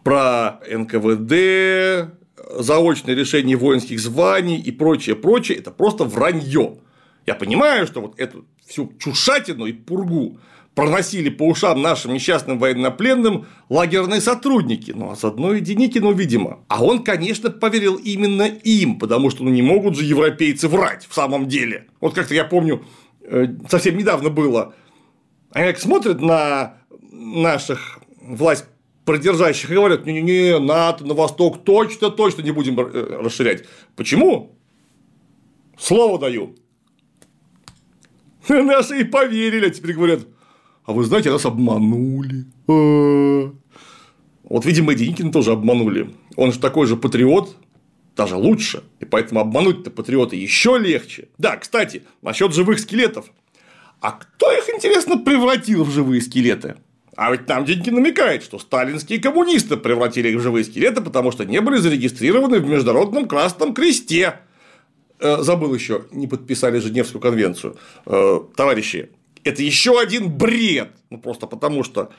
про 0.05 0.61
НКВД, 0.71 2.13
заочное 2.59 3.15
решение 3.15 3.57
воинских 3.57 4.01
званий 4.01 4.61
и 4.61 4.71
прочее, 4.71 5.17
прочее, 5.17 5.59
это 5.59 5.71
просто 5.71 6.05
вранье. 6.05 6.79
Я 7.27 7.35
понимаю, 7.35 7.87
что 7.87 8.01
вот 8.01 8.19
эту 8.21 8.47
всю 8.67 8.93
чушатину 8.99 9.67
и 9.67 9.73
пургу 9.73 10.39
проносили 10.77 11.31
по 11.31 11.49
ушам 11.49 11.81
нашим 11.81 12.13
несчастным 12.13 12.59
военнопленным 12.59 13.47
лагерные 13.71 14.21
сотрудники, 14.21 14.93
ну 14.95 15.11
а 15.11 15.17
заодно 15.17 15.55
и 15.55 15.61
Деникину, 15.61 16.13
видимо. 16.13 16.61
А 16.69 16.85
он, 16.85 17.03
конечно, 17.03 17.51
поверил 17.51 17.97
именно 17.97 18.43
им, 18.43 18.99
потому 18.99 19.31
что 19.31 19.43
ну, 19.43 19.49
не 19.49 19.63
могут 19.63 19.97
же 19.97 20.05
европейцы 20.05 20.69
врать 20.69 21.07
в 21.09 21.15
самом 21.15 21.49
деле. 21.49 21.87
Вот 22.03 22.15
как-то 22.15 22.35
я 22.35 22.45
помню, 22.45 22.85
э, 23.23 23.47
совсем 23.71 23.97
недавно 23.97 24.29
было, 24.29 24.75
они 25.51 25.69
как 25.69 25.81
смотрят 25.81 26.21
на 26.21 26.75
наших 27.11 27.99
власть 28.21 28.67
продержащих 29.07 29.71
и 29.71 29.75
говорят, 29.75 30.05
не-не-не, 30.05 30.59
НАТО 30.59 31.07
на 31.07 31.15
восток 31.15 31.65
точно, 31.65 32.11
точно 32.11 32.43
не 32.43 32.51
будем 32.51 32.79
э, 32.79 33.23
расширять. 33.23 33.65
Почему? 33.97 34.59
Слово 35.79 36.19
даю. 36.19 36.55
Наши 38.49 39.01
и 39.01 39.05
поверили, 39.05 39.69
а 39.69 39.71
теперь 39.71 39.95
говорят, 39.95 40.21
а 40.87 40.93
вы 40.93 41.05
знаете, 41.05 41.31
нас 41.31 41.45
обманули. 41.45 42.47
А. 42.69 43.53
Вот, 44.45 44.65
видимо, 44.65 44.93
и 44.93 44.97
Деникина 44.97 45.33
тоже 45.33 45.53
обманули. 45.53 46.15
Он 46.37 46.53
же 46.53 46.61
такой 46.61 46.87
же 46.87 46.97
патриот, 46.97 47.57
даже 48.17 48.37
лучше. 48.37 48.85
И 49.01 49.05
поэтому 49.05 49.41
обмануть-то 49.41 49.91
патриота 49.91 50.37
еще 50.37 50.79
легче. 50.79 51.29
Да, 51.39 51.57
кстати, 51.57 52.05
насчет 52.23 52.55
живых 52.55 52.79
скелетов. 52.79 53.27
А 54.01 54.13
кто 54.13 54.53
их, 54.53 54.71
интересно, 54.71 55.19
превратил 55.19 55.83
в 55.83 55.91
живые 55.91 56.23
скелеты? 56.23 56.77
А 57.17 57.33
ведь 57.33 57.49
нам 57.49 57.65
Деникин 57.65 57.95
намекает, 57.95 58.45
что 58.45 58.59
сталинские 58.59 59.19
коммунисты 59.19 59.77
превратили 59.77 60.29
их 60.29 60.37
в 60.37 60.43
живые 60.43 60.65
скелеты, 60.65 61.01
потому 61.01 61.33
что 61.33 61.45
не 61.45 61.61
были 61.61 61.79
зарегистрированы 61.79 62.61
в 62.61 62.69
Международном 62.69 63.27
Красном 63.27 63.75
Кресте. 63.75 64.41
Э, 65.19 65.39
забыл 65.41 65.75
еще, 65.75 66.05
не 66.13 66.27
подписали 66.27 66.79
Женевскую 66.79 67.23
конвенцию. 67.23 67.77
Э, 68.05 68.41
товарищи, 68.55 69.11
это 69.47 69.63
еще 69.63 70.01
один 70.01 70.31
бред. 70.31 70.91
Ну, 71.11 71.19
просто 71.19 71.47
потому 71.47 71.85
что 71.85 72.11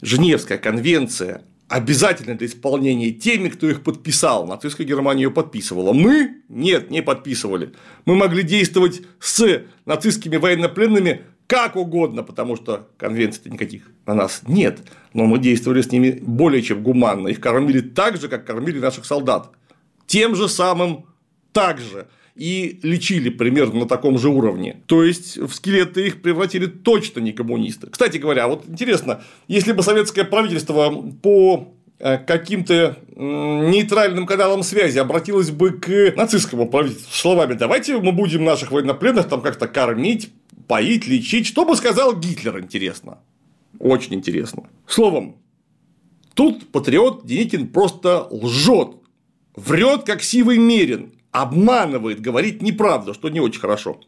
Женевская 0.00 0.58
конвенция 0.58 1.42
обязательно 1.68 2.34
для 2.34 2.46
исполнения 2.46 3.10
теми, 3.10 3.48
кто 3.48 3.68
их 3.68 3.82
подписал. 3.82 4.46
Нацистская 4.46 4.86
Германия 4.86 5.24
ее 5.24 5.30
подписывала. 5.30 5.92
Мы? 5.92 6.42
Нет, 6.48 6.90
не 6.90 7.02
подписывали. 7.02 7.74
Мы 8.06 8.16
могли 8.16 8.42
действовать 8.42 9.02
с 9.20 9.64
нацистскими 9.84 10.36
военнопленными 10.36 11.22
как 11.46 11.76
угодно, 11.76 12.22
потому 12.22 12.56
что 12.56 12.88
конвенций-то 12.98 13.50
никаких 13.50 13.90
на 14.06 14.14
нас 14.14 14.42
нет. 14.46 14.80
Но 15.14 15.24
мы 15.24 15.38
действовали 15.38 15.82
с 15.82 15.90
ними 15.90 16.18
более 16.22 16.62
чем 16.62 16.82
гуманно. 16.82 17.28
Их 17.28 17.40
кормили 17.40 17.80
так 17.80 18.20
же, 18.20 18.28
как 18.28 18.46
кормили 18.46 18.78
наших 18.78 19.04
солдат. 19.04 19.50
Тем 20.06 20.34
же 20.34 20.48
самым 20.48 21.06
так 21.52 21.80
же 21.80 22.06
и 22.38 22.78
лечили 22.84 23.30
примерно 23.30 23.80
на 23.80 23.86
таком 23.86 24.18
же 24.18 24.28
уровне. 24.28 24.80
То 24.86 25.02
есть 25.02 25.36
в 25.36 25.52
скелеты 25.52 26.06
их 26.06 26.22
превратили 26.22 26.66
точно 26.66 27.20
не 27.20 27.32
коммунисты. 27.32 27.88
Кстати 27.90 28.18
говоря, 28.18 28.46
вот 28.46 28.64
интересно, 28.68 29.22
если 29.48 29.72
бы 29.72 29.82
советское 29.82 30.24
правительство 30.24 30.90
по 31.20 31.74
э, 31.98 32.18
каким-то 32.18 32.96
нейтральным 33.16 34.24
каналам 34.24 34.62
связи 34.62 34.98
обратилось 34.98 35.50
бы 35.50 35.72
к 35.72 36.14
нацистскому 36.16 36.68
правительству 36.68 37.12
словами 37.12 37.54
«давайте 37.54 37.98
мы 37.98 38.12
будем 38.12 38.44
наших 38.44 38.70
военнопленных 38.70 39.28
там 39.28 39.40
как-то 39.40 39.66
кормить, 39.66 40.30
поить, 40.68 41.08
лечить». 41.08 41.46
Что 41.46 41.64
бы 41.64 41.74
сказал 41.74 42.16
Гитлер, 42.16 42.60
интересно? 42.60 43.18
Очень 43.80 44.14
интересно. 44.14 44.68
Словом, 44.86 45.36
тут 46.34 46.70
патриот 46.70 47.26
Деникин 47.26 47.66
просто 47.66 48.28
лжет, 48.30 48.90
врет 49.56 50.04
как 50.04 50.22
сивый 50.22 50.58
мерин, 50.58 51.12
обманывает, 51.42 52.20
говорит 52.20 52.62
неправду, 52.62 53.14
что 53.14 53.28
не 53.28 53.40
очень 53.40 53.60
хорошо. 53.60 54.00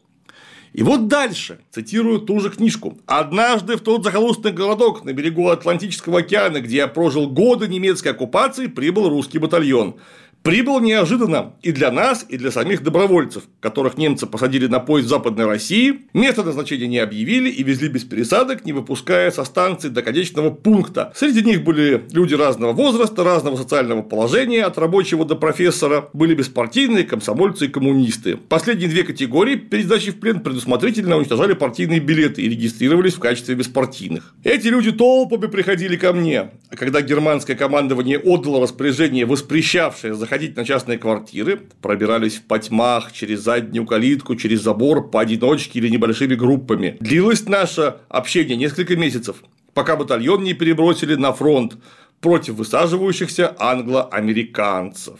И 0.73 0.83
вот 0.83 1.07
дальше, 1.07 1.59
цитирую 1.69 2.19
ту 2.19 2.39
же 2.39 2.49
книжку. 2.49 2.97
«Однажды 3.05 3.75
в 3.75 3.81
тот 3.81 4.03
захолустный 4.03 4.53
городок 4.53 5.03
на 5.03 5.11
берегу 5.11 5.49
Атлантического 5.49 6.19
океана, 6.19 6.61
где 6.61 6.77
я 6.77 6.87
прожил 6.87 7.29
годы 7.29 7.67
немецкой 7.67 8.09
оккупации, 8.09 8.67
прибыл 8.67 9.09
русский 9.09 9.37
батальон 9.37 9.97
прибыл 10.43 10.79
неожиданно 10.79 11.53
и 11.61 11.71
для 11.71 11.91
нас, 11.91 12.25
и 12.27 12.37
для 12.37 12.51
самих 12.51 12.83
добровольцев, 12.83 13.43
которых 13.59 13.97
немцы 13.97 14.25
посадили 14.25 14.67
на 14.67 14.79
поезд 14.79 15.09
Западной 15.09 15.45
России, 15.45 16.01
место 16.13 16.43
назначения 16.43 16.87
не 16.87 16.99
объявили 16.99 17.49
и 17.49 17.63
везли 17.63 17.89
без 17.89 18.03
пересадок, 18.03 18.65
не 18.65 18.73
выпуская 18.73 19.31
со 19.31 19.43
станции 19.43 19.89
до 19.89 20.01
конечного 20.01 20.49
пункта. 20.49 21.13
Среди 21.15 21.43
них 21.43 21.63
были 21.63 22.03
люди 22.11 22.33
разного 22.33 22.73
возраста, 22.73 23.23
разного 23.23 23.55
социального 23.55 24.01
положения, 24.01 24.63
от 24.63 24.77
рабочего 24.77 25.25
до 25.25 25.35
профессора, 25.35 26.09
были 26.13 26.33
беспартийные, 26.33 27.03
комсомольцы 27.03 27.65
и 27.65 27.67
коммунисты. 27.67 28.37
Последние 28.37 28.89
две 28.89 29.03
категории 29.03 29.55
перед 29.55 29.85
сдачей 29.85 30.11
в 30.11 30.19
плен 30.19 30.39
предусмотрительно 30.39 31.17
уничтожали 31.17 31.53
партийные 31.53 31.99
билеты 31.99 32.41
и 32.41 32.49
регистрировались 32.49 33.13
в 33.13 33.19
качестве 33.19 33.55
беспартийных. 33.55 34.33
Эти 34.43 34.67
люди 34.67 34.91
толпами 34.91 35.47
приходили 35.47 35.95
ко 35.95 36.13
мне, 36.13 36.51
а 36.69 36.75
когда 36.75 37.01
германское 37.01 37.55
командование 37.55 38.17
отдало 38.17 38.61
распоряжение, 38.61 39.25
воспрещавшее 39.25 40.13
захватывать 40.15 40.30
заходить 40.31 40.55
на 40.55 40.63
частные 40.63 40.97
квартиры, 40.97 41.59
пробирались 41.81 42.37
в 42.37 42.43
потьмах, 42.43 43.11
через 43.11 43.41
заднюю 43.41 43.85
калитку, 43.85 44.37
через 44.37 44.61
забор, 44.61 45.09
поодиночке 45.11 45.79
или 45.79 45.89
небольшими 45.89 46.35
группами. 46.35 46.95
Длилось 47.01 47.47
наше 47.47 47.97
общение 48.07 48.55
несколько 48.55 48.95
месяцев, 48.95 49.43
пока 49.73 49.97
батальон 49.97 50.43
не 50.43 50.53
перебросили 50.53 51.15
на 51.15 51.33
фронт 51.33 51.75
против 52.21 52.53
высаживающихся 52.53 53.53
англо-американцев. 53.59 55.19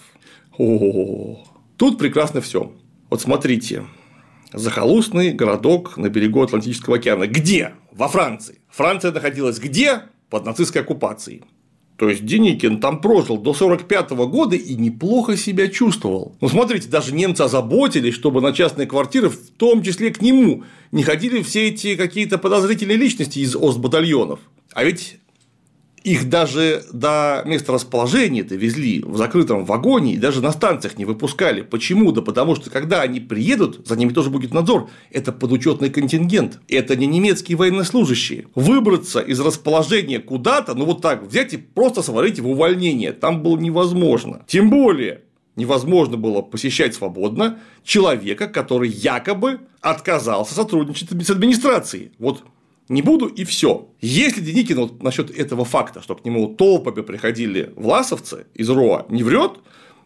О, 0.58 1.44
тут 1.76 1.98
прекрасно 1.98 2.40
все. 2.40 2.72
Вот 3.10 3.20
смотрите, 3.20 3.84
захолустный 4.54 5.34
городок 5.34 5.98
на 5.98 6.08
берегу 6.08 6.42
Атлантического 6.42 6.96
океана. 6.96 7.28
Где? 7.28 7.74
Во 7.92 8.08
Франции. 8.08 8.60
Франция 8.70 9.12
находилась 9.12 9.60
где? 9.60 10.04
Под 10.30 10.46
нацистской 10.46 10.84
оккупацией. 10.84 11.44
То 12.02 12.10
есть 12.10 12.26
Деникин 12.26 12.80
там 12.80 13.00
прожил 13.00 13.38
до 13.38 13.54
45 13.54 14.10
года 14.10 14.56
и 14.56 14.74
неплохо 14.74 15.38
себя 15.38 15.68
чувствовал. 15.68 16.36
Ну, 16.42 16.50
смотрите, 16.50 16.90
даже 16.90 17.14
немцы 17.14 17.44
озаботились, 17.44 18.16
чтобы 18.16 18.42
на 18.42 18.54
частные 18.54 18.88
квартиры, 18.88 19.30
в 19.30 19.38
том 19.52 19.84
числе 19.84 20.10
к 20.10 20.20
нему, 20.20 20.64
не 20.92 21.04
ходили 21.04 21.44
все 21.44 21.68
эти 21.68 21.96
какие-то 21.96 22.40
подозрительные 22.40 22.98
личности 22.98 23.38
из 23.38 23.56
Остбатальонов. 23.56 24.40
А 24.74 24.84
ведь 24.84 25.20
их 26.04 26.30
даже 26.30 26.84
до 26.92 27.44
места 27.46 27.74
расположения-то 27.74 28.56
везли 28.56 29.02
в 29.04 29.18
закрытом 29.18 29.66
вагоне 29.66 30.14
и 30.14 30.18
даже 30.18 30.42
на 30.42 30.52
станциях 30.52 30.98
не 30.98 31.06
выпускали. 31.06 31.62
Почему? 31.62 32.12
Да 32.12 32.22
потому 32.22 32.56
что 32.56 32.70
когда 32.70 33.02
они 33.02 33.20
приедут, 33.20 33.88
за 33.88 33.96
ними 33.96 34.12
тоже 34.12 34.30
будет 34.30 34.54
надзор. 34.54 34.90
Это 35.12 35.32
подучетный 35.32 35.90
контингент. 35.90 36.60
Это 36.68 36.96
не 36.96 37.06
немецкие 37.06 37.58
военнослужащие. 37.58 38.48
Выбраться 38.56 39.20
из 39.20 39.40
расположения 39.40 40.20
куда-то, 40.20 40.74
ну 40.74 40.86
вот 40.86 41.02
так 41.02 41.24
взять 41.24 41.54
и 41.54 41.58
просто 41.58 42.02
свалить 42.02 42.40
в 42.40 42.48
увольнение. 42.48 43.12
Там 43.12 43.44
было 43.44 43.58
невозможно. 43.58 44.44
Тем 44.48 44.70
более, 44.70 45.22
невозможно 45.56 46.18
было 46.18 46.42
посещать 46.42 46.96
свободно 46.96 47.60
человека, 47.84 48.48
который 48.48 48.90
якобы 48.90 49.60
отказался 49.82 50.56
сотрудничать 50.56 51.10
с 51.12 51.30
администрацией. 51.30 52.12
Вот 52.18 52.44
не 52.90 53.02
буду 53.02 53.28
и 53.28 53.44
все. 53.44 53.90
Если 54.02 54.42
Деникин 54.42 54.78
вот 54.78 55.04
насчет 55.04 55.30
этого 55.32 55.66
факта, 55.66 56.02
что 56.02 56.16
к 56.16 56.26
нему 56.26 56.48
толпами 56.48 57.02
приходили 57.02 57.72
власовцы 57.76 58.48
из 58.54 58.70
РОА, 58.70 59.06
не 59.10 59.24
врет, 59.24 59.60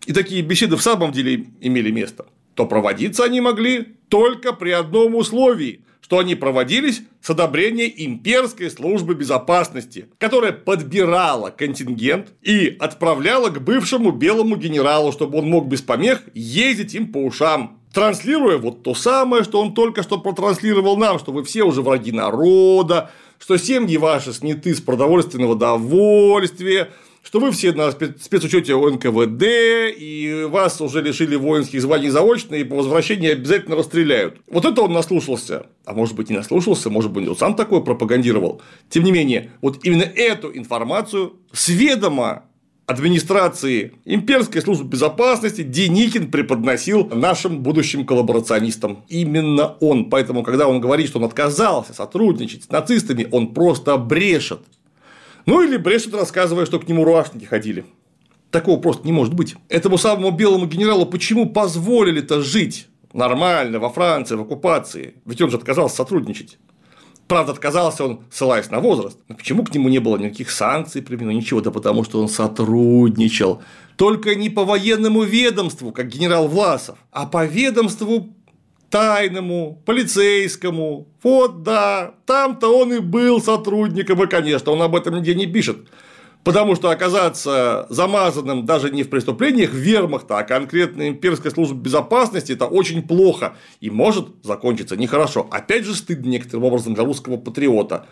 и 0.05 0.13
такие 0.13 0.41
беседы 0.41 0.75
в 0.75 0.81
самом 0.81 1.11
деле 1.11 1.47
имели 1.61 1.91
место, 1.91 2.25
то 2.53 2.65
проводиться 2.65 3.23
они 3.23 3.41
могли 3.41 3.95
только 4.09 4.53
при 4.53 4.69
одном 4.71 5.15
условии, 5.15 5.81
что 6.01 6.19
они 6.19 6.35
проводились 6.35 7.01
с 7.19 7.31
одобрения 7.31 7.91
имперской 8.05 8.69
службы 8.69 9.15
безопасности, 9.15 10.05
которая 10.19 10.51
подбирала 10.51 11.49
контингент 11.49 12.33
и 12.43 12.75
отправляла 12.79 13.49
к 13.49 13.63
бывшему 13.63 14.11
белому 14.11 14.55
генералу, 14.55 15.11
чтобы 15.11 15.39
он 15.39 15.49
мог 15.49 15.67
без 15.67 15.81
помех 15.81 16.21
ездить 16.35 16.93
им 16.93 17.11
по 17.11 17.17
ушам 17.17 17.79
транслируя 17.95 18.57
вот 18.57 18.83
то 18.83 18.93
самое, 18.93 19.43
что 19.43 19.61
он 19.61 19.73
только 19.73 20.03
что 20.03 20.19
протранслировал 20.19 20.97
нам, 20.97 21.17
что 21.17 21.31
вы 21.31 21.43
все 21.45 21.63
уже 21.63 21.81
враги 21.81 22.11
народа, 22.11 23.09
что 23.39 23.57
семьи 23.57 23.95
ваши 23.95 24.33
сняты 24.33 24.75
с 24.75 24.81
продовольственного 24.81 25.55
довольствия, 25.55 26.89
что 27.23 27.39
вы 27.39 27.51
все 27.51 27.71
на 27.71 27.91
спецучете 27.91 28.75
НКВД, 28.75 29.43
и 29.97 30.45
вас 30.49 30.81
уже 30.81 31.01
лишили 31.01 31.37
воинских 31.37 31.81
званий 31.81 32.09
заочно, 32.09 32.55
и 32.55 32.65
по 32.65 32.75
возвращении 32.75 33.31
обязательно 33.31 33.77
расстреляют. 33.77 34.41
Вот 34.47 34.65
это 34.65 34.81
он 34.81 34.91
наслушался. 34.91 35.67
А 35.85 35.93
может 35.93 36.15
быть, 36.15 36.29
не 36.29 36.35
наслушался, 36.35 36.89
может 36.89 37.11
быть, 37.11 37.27
он 37.27 37.37
сам 37.37 37.55
такое 37.55 37.79
пропагандировал. 37.79 38.61
Тем 38.89 39.05
не 39.05 39.13
менее, 39.13 39.51
вот 39.61 39.79
именно 39.83 40.03
эту 40.03 40.55
информацию 40.55 41.37
сведомо 41.53 42.43
администрации 42.85 43.93
имперской 44.05 44.61
службы 44.61 44.87
безопасности 44.87 45.63
Деникин 45.63 46.29
преподносил 46.29 47.07
нашим 47.07 47.61
будущим 47.63 48.05
коллаборационистам. 48.05 49.03
Именно 49.07 49.75
он. 49.79 50.09
Поэтому, 50.09 50.43
когда 50.43 50.67
он 50.67 50.79
говорит, 50.79 51.07
что 51.07 51.19
он 51.19 51.25
отказался 51.25 51.93
сотрудничать 51.93 52.65
с 52.65 52.69
нацистами, 52.69 53.27
он 53.31 53.53
просто 53.53 53.97
брешет. 53.97 54.61
Ну 55.45 55.61
или 55.63 55.77
брешет, 55.77 56.13
рассказывая, 56.13 56.65
что 56.65 56.79
к 56.79 56.87
нему 56.87 57.03
руашники 57.03 57.45
ходили. 57.45 57.85
Такого 58.51 58.79
просто 58.79 59.05
не 59.05 59.11
может 59.11 59.33
быть. 59.33 59.55
Этому 59.69 59.97
самому 59.97 60.31
белому 60.31 60.65
генералу 60.65 61.05
почему 61.05 61.49
позволили-то 61.49 62.41
жить 62.41 62.87
нормально 63.13 63.79
во 63.79 63.89
Франции, 63.89 64.35
в 64.35 64.41
оккупации? 64.41 65.15
Ведь 65.25 65.41
он 65.41 65.49
же 65.49 65.57
отказался 65.57 65.97
сотрудничать. 65.97 66.57
Правда, 67.27 67.53
отказался 67.53 68.05
он, 68.05 68.19
ссылаясь 68.29 68.69
на 68.69 68.79
возраст. 68.79 69.17
Но 69.27 69.35
почему 69.35 69.63
к 69.63 69.73
нему 69.73 69.89
не 69.89 69.99
было 69.99 70.17
никаких 70.17 70.51
санкций 70.51 71.01
применено, 71.01 71.31
ничего? 71.31 71.59
Да 71.59 71.71
потому 71.71 72.03
что 72.03 72.21
он 72.21 72.29
сотрудничал. 72.29 73.63
Только 73.95 74.35
не 74.35 74.49
по 74.49 74.63
военному 74.63 75.23
ведомству, 75.23 75.91
как 75.91 76.07
генерал 76.07 76.47
Власов, 76.47 76.97
а 77.11 77.25
по 77.25 77.45
ведомству 77.45 78.35
тайному, 78.91 79.81
полицейскому. 79.85 81.07
Вот 81.23 81.63
да, 81.63 82.13
там-то 82.25 82.69
он 82.69 82.93
и 82.93 82.99
был 82.99 83.41
сотрудником, 83.41 84.23
и, 84.23 84.27
конечно, 84.27 84.71
он 84.71 84.81
об 84.83 84.95
этом 84.95 85.15
нигде 85.15 85.33
не 85.33 85.47
пишет. 85.47 85.77
Потому 86.45 86.75
что 86.75 86.91
оказаться 86.91 87.87
замазанным 87.89 88.67
даже 88.67 88.91
не 88.91 89.01
в 89.01 89.09
преступлениях 89.09 89.73
вермахта, 89.73 90.37
а 90.37 90.43
конкретно 90.43 91.09
имперской 91.09 91.49
службы 91.49 91.81
безопасности– 91.81 92.51
это 92.53 92.67
очень 92.67 93.01
плохо 93.01 93.55
и 93.81 93.89
может 93.89 94.27
закончиться 94.43 94.95
нехорошо. 94.95 95.47
Опять 95.49 95.85
же, 95.85 95.95
стыдно 95.95 96.29
некоторым 96.29 96.65
образом 96.65 96.93
для 96.93 97.03
русского 97.03 97.37
патриота. 97.37 98.05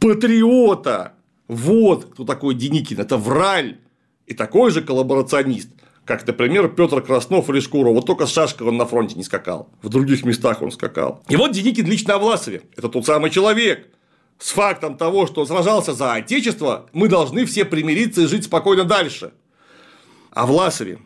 Патриота! 0.00 1.12
Вот 1.48 2.06
кто 2.06 2.24
такой 2.24 2.54
Деникин. 2.54 2.98
Это 2.98 3.18
враль 3.18 3.76
и 4.26 4.32
такой 4.32 4.70
же 4.70 4.80
коллаборационист 4.80 5.68
как, 6.06 6.26
например, 6.26 6.68
Петр 6.68 7.02
Краснов 7.02 7.50
или 7.50 7.60
Шкуров. 7.60 7.94
Вот 7.94 8.06
только 8.06 8.24
с 8.24 8.32
шашкой 8.32 8.66
он 8.68 8.78
на 8.78 8.86
фронте 8.86 9.14
не 9.14 9.22
скакал. 9.22 9.68
В 9.82 9.90
других 9.90 10.24
местах 10.24 10.62
он 10.62 10.70
скакал. 10.70 11.22
И 11.28 11.36
вот 11.36 11.52
Деникин 11.52 11.84
лично 11.84 12.14
о 12.14 12.18
Власове. 12.18 12.62
Это 12.74 12.88
тот 12.88 13.04
самый 13.04 13.28
человек, 13.28 13.88
с 14.38 14.50
фактом 14.50 14.96
того, 14.96 15.26
что 15.26 15.44
сражался 15.44 15.92
за 15.92 16.14
Отечество, 16.14 16.88
мы 16.92 17.08
должны 17.08 17.44
все 17.44 17.64
примириться 17.64 18.22
и 18.22 18.26
жить 18.26 18.44
спокойно 18.44 18.84
дальше. 18.84 19.32
А 20.30 20.46
Власове. 20.46 20.98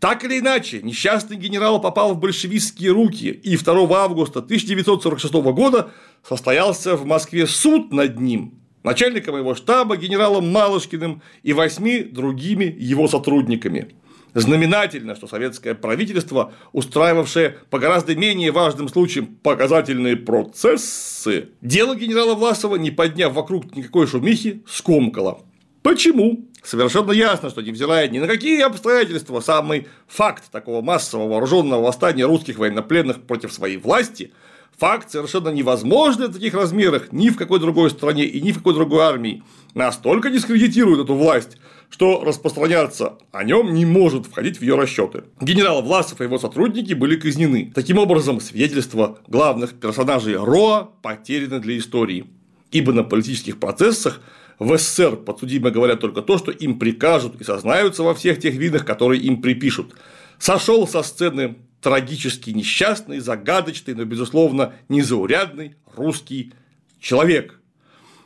Так 0.00 0.24
или 0.24 0.40
иначе, 0.40 0.82
несчастный 0.82 1.36
генерал 1.36 1.80
попал 1.80 2.14
в 2.14 2.18
большевистские 2.18 2.90
руки, 2.90 3.30
и 3.30 3.56
2 3.56 4.02
августа 4.02 4.40
1946 4.40 5.32
года 5.32 5.92
состоялся 6.26 6.96
в 6.96 7.06
Москве 7.06 7.46
суд 7.46 7.92
над 7.92 8.20
ним, 8.20 8.60
начальником 8.82 9.38
его 9.38 9.54
штаба 9.54 9.96
генералом 9.96 10.50
Малышкиным 10.50 11.22
и 11.42 11.52
восьми 11.52 12.02
другими 12.02 12.64
его 12.64 13.08
сотрудниками. 13.08 13.94
Знаменательно, 14.34 15.14
что 15.14 15.28
советское 15.28 15.74
правительство, 15.74 16.52
устраивавшее 16.72 17.58
по 17.70 17.78
гораздо 17.78 18.16
менее 18.16 18.50
важным 18.50 18.88
случаям 18.88 19.26
показательные 19.26 20.16
процессы, 20.16 21.50
дело 21.60 21.94
генерала 21.94 22.34
Власова, 22.34 22.74
не 22.74 22.90
подняв 22.90 23.32
вокруг 23.32 23.76
никакой 23.76 24.08
шумихи, 24.08 24.64
скомкало. 24.68 25.42
Почему? 25.82 26.48
Совершенно 26.64 27.12
ясно, 27.12 27.50
что 27.50 27.60
невзирая 27.60 28.08
ни 28.08 28.18
на 28.18 28.26
какие 28.26 28.62
обстоятельства, 28.62 29.38
самый 29.40 29.86
факт 30.08 30.50
такого 30.50 30.82
массового 30.82 31.28
вооруженного 31.28 31.82
восстания 31.82 32.24
русских 32.24 32.58
военнопленных 32.58 33.22
против 33.22 33.52
своей 33.52 33.76
власти 33.76 34.32
факт 34.78 35.10
совершенно 35.10 35.50
невозможный 35.50 36.28
в 36.28 36.32
таких 36.32 36.54
размерах 36.54 37.12
ни 37.12 37.28
в 37.28 37.36
какой 37.36 37.60
другой 37.60 37.90
стране 37.90 38.24
и 38.24 38.40
ни 38.40 38.50
в 38.50 38.58
какой 38.58 38.74
другой 38.74 39.04
армии, 39.04 39.42
настолько 39.74 40.30
дискредитирует 40.30 41.00
эту 41.04 41.14
власть, 41.14 41.58
что 41.94 42.24
распространяться 42.24 43.18
о 43.30 43.44
нем 43.44 43.72
не 43.72 43.86
может 43.86 44.26
входить 44.26 44.58
в 44.58 44.62
ее 44.62 44.74
расчеты. 44.74 45.22
Генерал 45.40 45.80
Власов 45.80 46.20
и 46.20 46.24
его 46.24 46.38
сотрудники 46.38 46.92
были 46.92 47.14
казнены. 47.14 47.70
Таким 47.72 47.98
образом, 47.98 48.40
свидетельства 48.40 49.20
главных 49.28 49.74
персонажей 49.74 50.34
РОА 50.34 50.88
потеряны 51.02 51.60
для 51.60 51.78
истории. 51.78 52.26
Ибо 52.72 52.92
на 52.92 53.04
политических 53.04 53.60
процессах 53.60 54.20
в 54.58 54.76
СССР 54.76 55.18
подсудимые 55.18 55.72
говорят 55.72 56.00
только 56.00 56.22
то, 56.22 56.36
что 56.36 56.50
им 56.50 56.80
прикажут 56.80 57.40
и 57.40 57.44
сознаются 57.44 58.02
во 58.02 58.16
всех 58.16 58.40
тех 58.40 58.56
видах, 58.56 58.84
которые 58.84 59.22
им 59.22 59.40
припишут. 59.40 59.94
Сошел 60.40 60.88
со 60.88 61.04
сцены 61.04 61.58
трагически 61.80 62.50
несчастный, 62.50 63.20
загадочный, 63.20 63.94
но, 63.94 64.04
безусловно, 64.04 64.72
незаурядный 64.88 65.76
русский 65.94 66.54
человек– 66.98 67.60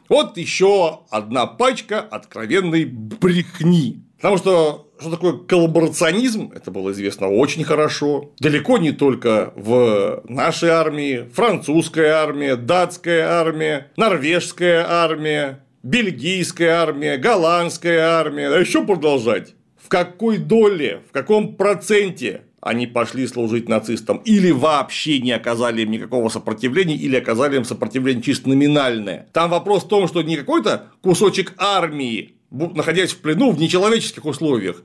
вот 0.08 0.36
еще 0.36 1.00
одна 1.10 1.46
пачка 1.46 2.00
откровенной 2.00 2.84
брехни. 2.84 4.02
Потому 4.16 4.36
что 4.36 4.88
что 5.00 5.10
такое 5.12 5.34
коллаборационизм, 5.34 6.50
это 6.54 6.70
было 6.70 6.90
известно 6.90 7.28
очень 7.28 7.62
хорошо. 7.62 8.32
Далеко 8.40 8.78
не 8.78 8.90
только 8.90 9.52
в 9.54 10.22
нашей 10.28 10.70
армии, 10.70 11.28
французская 11.32 12.14
армия, 12.14 12.56
датская 12.56 13.28
армия, 13.28 13.92
норвежская 13.96 14.84
армия, 14.88 15.64
бельгийская 15.82 16.74
армия, 16.74 17.16
голландская 17.16 18.00
армия, 18.08 18.48
а 18.48 18.58
еще 18.58 18.84
продолжать. 18.84 19.54
В 19.80 19.88
какой 19.88 20.38
доле, 20.38 21.02
в 21.08 21.12
каком 21.12 21.54
проценте 21.54 22.42
они 22.60 22.86
пошли 22.86 23.26
служить 23.26 23.68
нацистам, 23.68 24.18
или 24.24 24.50
вообще 24.50 25.20
не 25.20 25.32
оказали 25.32 25.82
им 25.82 25.90
никакого 25.90 26.28
сопротивления, 26.28 26.96
или 26.96 27.16
оказали 27.16 27.56
им 27.56 27.64
сопротивление 27.64 28.22
чисто 28.22 28.48
номинальное. 28.48 29.28
Там 29.32 29.50
вопрос 29.50 29.84
в 29.84 29.88
том, 29.88 30.08
что 30.08 30.22
не 30.22 30.36
какой-то 30.36 30.88
кусочек 31.00 31.54
армии, 31.58 32.34
находясь 32.50 33.12
в 33.12 33.18
плену 33.18 33.50
в 33.50 33.60
нечеловеческих 33.60 34.24
условиях, 34.24 34.82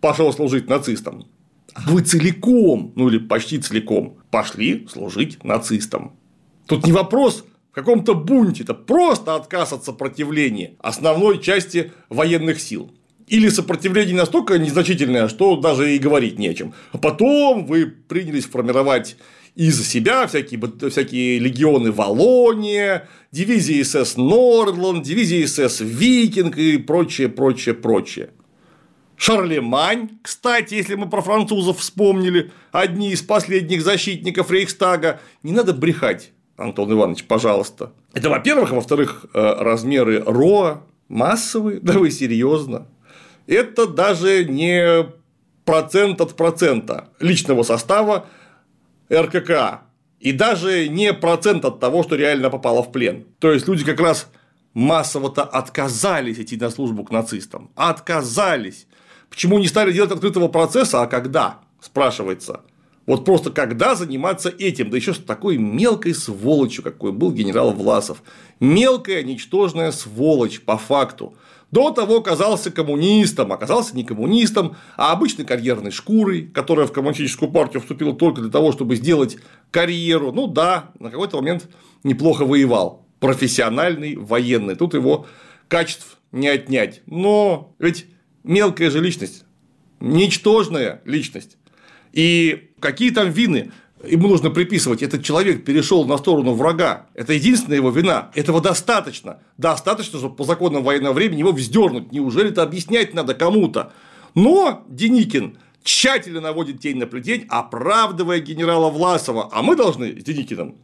пошел 0.00 0.32
служить 0.32 0.68
нацистам. 0.68 1.26
Вы 1.86 2.02
целиком, 2.02 2.92
ну 2.96 3.08
или 3.08 3.18
почти 3.18 3.58
целиком, 3.58 4.18
пошли 4.30 4.86
служить 4.90 5.42
нацистам. 5.44 6.16
Тут 6.66 6.86
не 6.86 6.92
вопрос 6.92 7.44
в 7.70 7.74
каком-то 7.74 8.14
бунте, 8.14 8.62
это 8.62 8.74
просто 8.74 9.34
отказ 9.34 9.72
от 9.72 9.84
сопротивления 9.84 10.74
основной 10.80 11.40
части 11.40 11.92
военных 12.08 12.60
сил. 12.60 12.90
Или 13.26 13.48
сопротивление 13.48 14.14
настолько 14.14 14.58
незначительное, 14.58 15.28
что 15.28 15.56
даже 15.56 15.94
и 15.94 15.98
говорить 15.98 16.38
не 16.38 16.48
о 16.48 16.54
чем. 16.54 16.74
А 16.92 16.98
потом 16.98 17.66
вы 17.66 17.86
принялись 17.86 18.44
формировать 18.44 19.16
из 19.56 19.88
себя 19.88 20.26
всякие, 20.26 20.60
всякие 20.90 21.38
легионы 21.38 21.90
Волония, 21.90 23.08
дивизии 23.32 23.82
СС 23.82 24.16
Нордланд, 24.16 25.02
дивизии 25.04 25.44
СС 25.44 25.80
Викинг 25.80 26.56
и 26.56 26.78
прочее, 26.78 27.28
прочее, 27.28 27.74
прочее. 27.74 28.30
Шарлемань, 29.16 30.10
кстати, 30.22 30.74
если 30.74 30.94
мы 30.94 31.08
про 31.08 31.22
французов 31.22 31.78
вспомнили, 31.78 32.52
одни 32.70 33.12
из 33.12 33.22
последних 33.22 33.82
защитников 33.82 34.50
Рейхстага, 34.50 35.20
не 35.42 35.52
надо 35.52 35.72
брехать, 35.72 36.32
Антон 36.56 36.92
Иванович, 36.92 37.24
пожалуйста. 37.24 37.92
Это, 38.12 38.28
во-первых, 38.28 38.72
а 38.72 38.74
во-вторых, 38.76 39.26
э, 39.32 39.54
размеры 39.58 40.22
РОА 40.24 40.82
массовые, 41.08 41.80
да 41.80 41.94
вы 41.94 42.10
серьезно. 42.10 42.86
Это 43.46 43.86
даже 43.86 44.44
не 44.44 45.06
процент 45.64 46.20
от 46.20 46.36
процента 46.36 47.08
личного 47.20 47.62
состава 47.62 48.26
РКК. 49.12 49.82
И 50.20 50.32
даже 50.32 50.88
не 50.88 51.12
процент 51.12 51.64
от 51.64 51.78
того, 51.78 52.02
что 52.02 52.16
реально 52.16 52.50
попало 52.50 52.82
в 52.82 52.90
плен. 52.90 53.26
То 53.38 53.52
есть 53.52 53.68
люди 53.68 53.84
как 53.84 54.00
раз 54.00 54.28
массово-то 54.74 55.42
отказались 55.42 56.38
идти 56.38 56.56
на 56.56 56.70
службу 56.70 57.04
к 57.04 57.10
нацистам. 57.10 57.70
Отказались. 57.76 58.86
Почему 59.30 59.58
не 59.58 59.66
стали 59.66 59.92
делать 59.92 60.12
открытого 60.12 60.48
процесса, 60.48 61.02
а 61.02 61.06
когда? 61.06 61.60
Спрашивается. 61.80 62.62
Вот 63.06 63.24
просто 63.24 63.50
когда 63.50 63.94
заниматься 63.94 64.48
этим, 64.48 64.90
да 64.90 64.96
еще 64.96 65.14
с 65.14 65.18
такой 65.18 65.58
мелкой 65.58 66.14
сволочью, 66.14 66.82
какой 66.82 67.12
был 67.12 67.30
генерал 67.30 67.72
Власов. 67.72 68.22
Мелкая, 68.58 69.22
ничтожная 69.22 69.92
сволочь 69.92 70.60
по 70.60 70.76
факту. 70.76 71.36
До 71.70 71.90
того 71.90 72.20
казался 72.20 72.70
коммунистом, 72.70 73.52
оказался 73.52 73.96
не 73.96 74.04
коммунистом, 74.04 74.76
а 74.96 75.12
обычной 75.12 75.44
карьерной 75.44 75.90
шкурой, 75.90 76.46
которая 76.46 76.86
в 76.86 76.92
коммунистическую 76.92 77.50
партию 77.50 77.80
вступила 77.80 78.14
только 78.14 78.40
для 78.40 78.50
того, 78.50 78.72
чтобы 78.72 78.96
сделать 78.96 79.38
карьеру. 79.70 80.32
Ну 80.32 80.46
да, 80.46 80.90
на 80.98 81.10
какой-то 81.10 81.36
момент 81.36 81.68
неплохо 82.02 82.44
воевал. 82.44 83.06
Профессиональный 83.20 84.16
военный. 84.16 84.74
Тут 84.74 84.94
его 84.94 85.26
качеств 85.68 86.18
не 86.32 86.48
отнять. 86.48 87.02
Но 87.06 87.74
ведь 87.78 88.06
мелкая 88.44 88.90
же 88.90 89.00
личность, 89.00 89.44
ничтожная 90.00 91.02
личность. 91.04 91.56
И 92.16 92.70
какие 92.80 93.10
там 93.10 93.30
вины 93.30 93.72
ему 94.02 94.28
нужно 94.28 94.48
приписывать, 94.48 95.02
этот 95.02 95.22
человек 95.22 95.66
перешел 95.66 96.06
на 96.06 96.16
сторону 96.16 96.54
врага. 96.54 97.08
Это 97.12 97.34
единственная 97.34 97.76
его 97.76 97.90
вина. 97.90 98.30
Этого 98.34 98.62
достаточно. 98.62 99.40
Достаточно, 99.58 100.18
чтобы 100.18 100.34
по 100.34 100.44
законам 100.44 100.82
военного 100.82 101.12
времени 101.12 101.40
его 101.40 101.52
вздернуть. 101.52 102.12
Неужели 102.12 102.48
это 102.48 102.62
объяснять 102.62 103.12
надо 103.12 103.34
кому-то? 103.34 103.92
Но 104.34 104.82
Деникин 104.88 105.58
тщательно 105.82 106.40
наводит 106.40 106.80
тень 106.80 106.96
на 106.96 107.06
плетень, 107.06 107.44
оправдывая 107.50 108.40
генерала 108.40 108.88
Власова. 108.88 109.50
А 109.52 109.60
мы 109.62 109.76
должны 109.76 110.18
с 110.18 110.24
Деникиным 110.24 110.76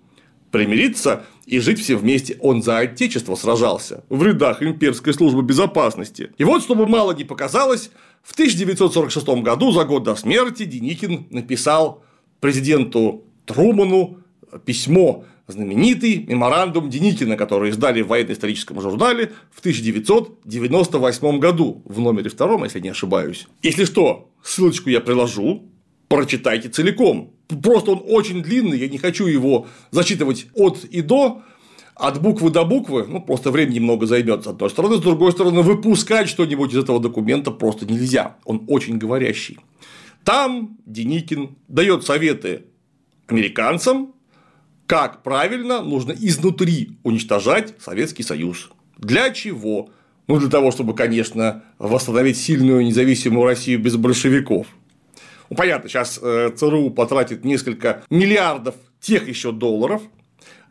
примириться 0.53 1.25
и 1.47 1.59
жить 1.59 1.81
все 1.81 1.97
вместе. 1.97 2.37
Он 2.39 2.63
за 2.63 2.79
отечество 2.79 3.35
сражался 3.35 4.05
в 4.09 4.23
рядах 4.23 4.63
имперской 4.63 5.13
службы 5.13 5.43
безопасности. 5.43 6.31
И 6.39 6.45
вот, 6.45 6.63
чтобы 6.63 6.87
мало 6.87 7.13
не 7.13 7.25
показалось, 7.25 7.91
в 8.23 8.35
1946 8.35 9.27
году, 9.43 9.73
за 9.73 9.85
год 9.85 10.05
до 10.05 10.15
смерти, 10.15 10.65
Деникин 10.65 11.27
написал 11.31 12.05
президенту 12.39 13.25
Труману 13.47 14.19
письмо, 14.65 15.25
знаменитый 15.49 16.25
меморандум 16.29 16.89
Деникина, 16.89 17.37
который 17.37 17.71
издали 17.71 18.03
в 18.03 18.09
военно-историческом 18.09 18.81
журнале 18.81 19.33
в 19.51 19.59
1998 19.59 21.39
году 21.41 21.83
в 21.85 21.99
номере 21.99 22.31
втором, 22.31 22.63
если 22.63 22.79
не 22.79 22.91
ошибаюсь. 22.91 23.49
Если 23.63 23.85
что, 23.85 24.31
ссылочку 24.43 24.89
я 24.91 25.01
приложу, 25.01 25.65
прочитайте 26.13 26.69
целиком. 26.69 27.33
Просто 27.63 27.93
он 27.93 28.03
очень 28.07 28.43
длинный, 28.43 28.79
я 28.79 28.89
не 28.89 28.99
хочу 28.99 29.27
его 29.27 29.67
зачитывать 29.93 30.47
от 30.53 30.85
и 30.85 31.01
до, 31.01 31.43
от 31.95 32.21
буквы 32.21 32.51
до 32.51 32.67
буквы, 32.67 33.07
ну, 33.09 33.23
просто 33.23 33.51
времени 33.51 33.77
немного 33.77 34.05
займет 34.05 34.45
с 34.45 34.47
одной 34.47 34.69
стороны, 34.69 34.97
с 34.97 35.01
другой 35.01 35.33
стороны, 35.33 35.63
выпускать 35.63 36.29
что-нибудь 36.29 36.75
из 36.75 36.77
этого 36.77 37.01
документа 37.01 37.51
просто 37.51 37.87
нельзя, 37.87 38.37
он 38.45 38.65
очень 38.69 38.99
говорящий. 38.99 39.59
Там 40.23 40.77
Деникин 40.85 41.57
дает 41.69 42.05
советы 42.05 42.67
американцам, 43.27 44.13
как 44.87 45.23
правильно 45.23 45.81
нужно 45.81 46.13
изнутри 46.13 46.99
уничтожать 47.05 47.73
Советский 47.81 48.23
Союз. 48.23 48.69
Для 48.99 49.31
чего? 49.31 49.89
Ну, 50.27 50.39
для 50.39 50.51
того, 50.51 50.73
чтобы, 50.73 50.95
конечно, 50.95 51.65
восстановить 51.79 52.37
сильную 52.37 52.85
независимую 52.85 53.47
Россию 53.47 53.81
без 53.81 53.97
большевиков. 53.97 54.67
Ну, 55.53 55.57
понятно, 55.57 55.87
сейчас 55.87 56.19
э, 56.23 56.51
ЦРУ 56.57 56.89
потратит 56.93 57.45
несколько 57.45 58.05
миллиардов 58.09 58.75
тех 59.03 59.29
еще 59.29 59.53
долларов 59.53 60.01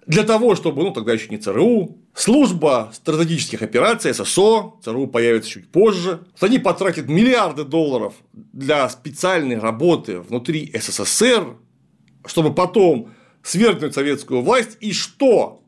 для 0.07 0.23
того, 0.23 0.55
чтобы, 0.55 0.81
ну, 0.81 0.91
тогда 0.91 1.13
еще 1.13 1.27
не 1.27 1.37
ЦРУ, 1.37 1.99
служба 2.15 2.89
стратегических 2.91 3.61
операций 3.61 4.11
ССО, 4.11 4.79
ЦРУ 4.83 5.05
появится 5.05 5.51
чуть 5.51 5.71
позже, 5.71 6.21
они 6.39 6.57
потратят 6.57 7.07
миллиарды 7.07 7.63
долларов 7.63 8.15
для 8.33 8.89
специальной 8.89 9.59
работы 9.59 10.19
внутри 10.19 10.73
СССР, 10.73 11.57
чтобы 12.25 12.51
потом 12.51 13.11
свергнуть 13.43 13.93
советскую 13.93 14.41
власть 14.41 14.77
и 14.79 14.93
что? 14.93 15.61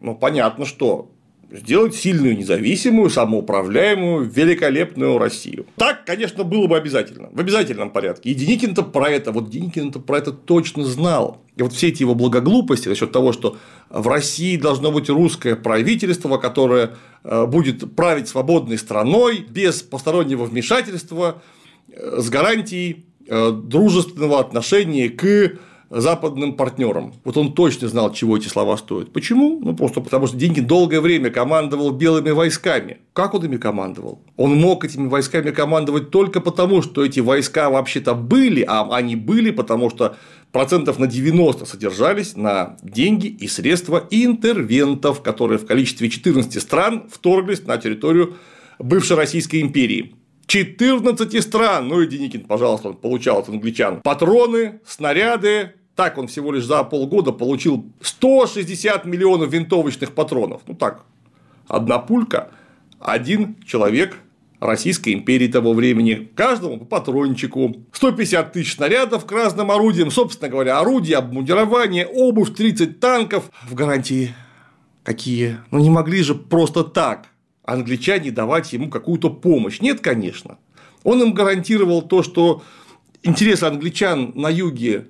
Ну, 0.00 0.14
понятно, 0.14 0.64
что 0.64 1.13
сделать 1.54 1.94
сильную, 1.94 2.36
независимую, 2.36 3.10
самоуправляемую, 3.10 4.28
великолепную 4.28 5.18
Россию. 5.18 5.66
Так, 5.76 6.04
конечно, 6.04 6.44
было 6.44 6.66
бы 6.66 6.76
обязательно, 6.76 7.28
в 7.32 7.38
обязательном 7.38 7.90
порядке. 7.90 8.30
И 8.30 8.34
Деникин-то 8.34 8.82
про 8.82 9.08
это, 9.08 9.32
вот 9.32 9.50
Деникин-то 9.50 10.00
про 10.00 10.18
это 10.18 10.32
точно 10.32 10.84
знал. 10.84 11.42
И 11.56 11.62
вот 11.62 11.72
все 11.72 11.88
эти 11.88 12.02
его 12.02 12.14
благоглупости 12.14 12.88
насчет 12.88 13.12
того, 13.12 13.32
что 13.32 13.56
в 13.88 14.08
России 14.08 14.56
должно 14.56 14.90
быть 14.90 15.08
русское 15.08 15.54
правительство, 15.54 16.38
которое 16.38 16.96
э, 17.22 17.46
будет 17.46 17.94
править 17.94 18.28
свободной 18.28 18.78
страной 18.78 19.46
без 19.48 19.82
постороннего 19.82 20.44
вмешательства, 20.44 21.42
э, 21.88 22.20
с 22.20 22.28
гарантией 22.28 23.06
э, 23.28 23.52
дружественного 23.52 24.40
отношения 24.40 25.08
к 25.08 25.58
западным 26.00 26.54
партнерам. 26.54 27.14
Вот 27.24 27.36
он 27.36 27.52
точно 27.52 27.88
знал, 27.88 28.12
чего 28.12 28.36
эти 28.36 28.48
слова 28.48 28.76
стоят. 28.76 29.12
Почему? 29.12 29.60
Ну, 29.60 29.74
просто 29.74 30.00
потому, 30.00 30.26
что 30.26 30.36
Деньги 30.36 30.60
долгое 30.60 31.00
время 31.00 31.30
командовал 31.30 31.90
белыми 31.92 32.30
войсками. 32.30 32.98
Как 33.12 33.34
он 33.34 33.44
ими 33.44 33.56
командовал? 33.56 34.20
Он 34.36 34.54
мог 34.56 34.84
этими 34.84 35.08
войсками 35.08 35.50
командовать 35.50 36.10
только 36.10 36.40
потому, 36.40 36.82
что 36.82 37.04
эти 37.04 37.20
войска 37.20 37.70
вообще-то 37.70 38.14
были, 38.14 38.64
а 38.66 38.88
они 38.94 39.16
были, 39.16 39.50
потому 39.50 39.90
что 39.90 40.16
процентов 40.52 40.98
на 40.98 41.06
90 41.06 41.64
содержались 41.66 42.36
на 42.36 42.76
деньги 42.82 43.26
и 43.26 43.48
средства 43.48 44.06
интервентов, 44.10 45.22
которые 45.22 45.58
в 45.58 45.66
количестве 45.66 46.08
14 46.08 46.60
стран 46.60 47.04
вторглись 47.10 47.64
на 47.66 47.76
территорию 47.76 48.34
бывшей 48.78 49.16
Российской 49.16 49.60
империи. 49.60 50.14
14 50.46 51.42
стран, 51.42 51.88
ну 51.88 52.00
и 52.00 52.06
Деникин, 52.06 52.42
пожалуйста, 52.42 52.88
он 52.88 52.96
получал 52.96 53.38
от 53.38 53.48
англичан 53.48 54.00
патроны, 54.02 54.80
снаряды, 54.86 55.72
так 55.96 56.18
он 56.18 56.26
всего 56.26 56.52
лишь 56.52 56.64
за 56.64 56.82
полгода 56.84 57.32
получил 57.32 57.84
160 58.00 59.04
миллионов 59.04 59.52
винтовочных 59.52 60.12
патронов. 60.12 60.62
Ну 60.66 60.74
так, 60.74 61.04
одна 61.68 61.98
пулька, 61.98 62.50
один 63.00 63.56
человек 63.64 64.18
Российской 64.60 65.12
империи 65.14 65.48
того 65.48 65.72
времени. 65.74 66.30
Каждому 66.34 66.78
по 66.78 66.84
патрончику. 66.84 67.74
150 67.92 68.52
тысяч 68.52 68.76
снарядов 68.76 69.26
к 69.26 69.32
разным 69.32 69.70
орудиям. 69.70 70.10
Собственно 70.10 70.50
говоря, 70.50 70.78
орудия, 70.80 71.16
обмундирование, 71.16 72.06
обувь, 72.06 72.54
30 72.54 72.98
танков. 72.98 73.50
В 73.62 73.74
гарантии 73.74 74.34
какие? 75.02 75.58
Ну, 75.70 75.80
не 75.80 75.90
могли 75.90 76.22
же 76.22 76.34
просто 76.34 76.84
так 76.84 77.26
англичане 77.64 78.30
давать 78.30 78.72
ему 78.72 78.90
какую-то 78.90 79.30
помощь. 79.30 79.80
Нет, 79.80 80.00
конечно. 80.00 80.58
Он 81.02 81.22
им 81.22 81.32
гарантировал 81.34 82.02
то, 82.02 82.22
что 82.22 82.62
интересы 83.22 83.64
англичан 83.64 84.32
на 84.34 84.48
юге 84.48 85.08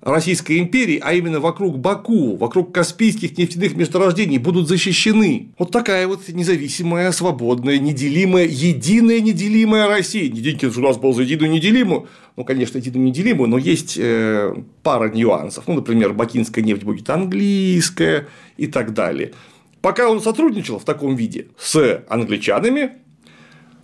Российской 0.00 0.58
империи, 0.58 1.00
а 1.02 1.14
именно 1.14 1.40
вокруг 1.40 1.78
Баку, 1.78 2.36
вокруг 2.36 2.72
Каспийских 2.72 3.36
нефтяных 3.38 3.74
месторождений 3.76 4.38
будут 4.38 4.68
защищены. 4.68 5.52
Вот 5.58 5.72
такая 5.72 6.06
вот 6.06 6.28
независимая, 6.28 7.10
свободная, 7.12 7.78
неделимая, 7.78 8.46
единая 8.46 9.20
неделимая 9.20 9.88
Россия. 9.88 10.28
Денькин 10.28 10.72
у 10.76 10.80
нас 10.80 10.96
был 10.98 11.12
за 11.12 11.22
единую 11.22 11.50
неделимую, 11.50 12.08
ну, 12.36 12.44
конечно, 12.44 12.78
единую 12.78 13.08
неделимую, 13.08 13.48
но 13.48 13.58
есть 13.58 13.96
э, 13.98 14.54
пара 14.82 15.10
нюансов. 15.10 15.64
Ну, 15.66 15.74
например, 15.74 16.12
бакинская 16.12 16.62
нефть 16.62 16.84
будет 16.84 17.10
английская 17.10 18.28
и 18.56 18.66
так 18.66 18.94
далее. 18.94 19.32
Пока 19.80 20.10
он 20.10 20.20
сотрудничал 20.20 20.78
в 20.78 20.84
таком 20.84 21.16
виде 21.16 21.48
с 21.58 22.04
англичанами, 22.08 22.90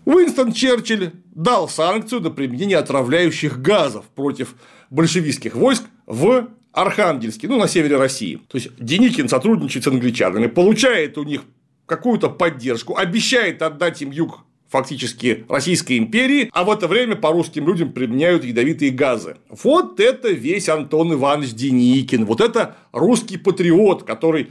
Уинстон 0.05 0.53
Черчилль 0.53 1.13
дал 1.35 1.69
санкцию 1.69 2.21
на 2.21 2.31
применение 2.31 2.79
отравляющих 2.79 3.61
газов 3.63 4.05
против 4.15 4.55
большевистских 4.91 5.55
войск 5.55 5.85
в 6.13 6.49
Архангельске, 6.73 7.49
ну, 7.49 7.59
на 7.59 7.67
севере 7.67 7.97
России. 7.97 8.39
То 8.49 8.59
есть, 8.59 8.69
Деникин 8.79 9.31
сотрудничает 9.31 9.85
с 9.85 9.89
англичанами, 9.89 10.47
получает 10.47 11.17
у 11.17 11.25
них 11.25 11.43
какую-то 11.87 12.29
поддержку, 12.29 12.97
обещает 12.97 13.63
отдать 13.63 14.03
им 14.03 14.11
юг 14.11 14.45
фактически 14.69 15.45
Российской 15.49 15.97
империи, 15.97 16.51
а 16.53 16.65
в 16.65 16.71
это 16.71 16.87
время 16.87 17.17
по 17.17 17.31
русским 17.31 17.67
людям 17.67 17.93
применяют 17.93 18.45
ядовитые 18.45 18.91
газы. 18.91 19.37
Вот 19.49 20.01
это 20.01 20.31
весь 20.31 20.69
Антон 20.69 21.15
Иванович 21.15 21.53
Деникин, 21.53 22.27
вот 22.27 22.43
это 22.43 22.77
русский 22.93 23.39
патриот, 23.39 24.05
который 24.05 24.51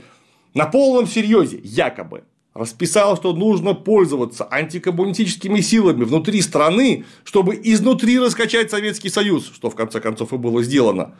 на 0.54 0.66
полном 0.66 1.06
серьезе, 1.06 1.60
якобы, 1.62 2.24
расписал, 2.54 3.16
что 3.16 3.32
нужно 3.32 3.74
пользоваться 3.74 4.46
антикоммунистическими 4.50 5.60
силами 5.60 6.04
внутри 6.04 6.42
страны, 6.42 7.04
чтобы 7.24 7.58
изнутри 7.62 8.18
раскачать 8.18 8.70
Советский 8.70 9.08
Союз, 9.08 9.50
что 9.54 9.70
в 9.70 9.74
конце 9.74 10.00
концов 10.00 10.32
и 10.32 10.36
было 10.36 10.62
сделано, 10.62 11.14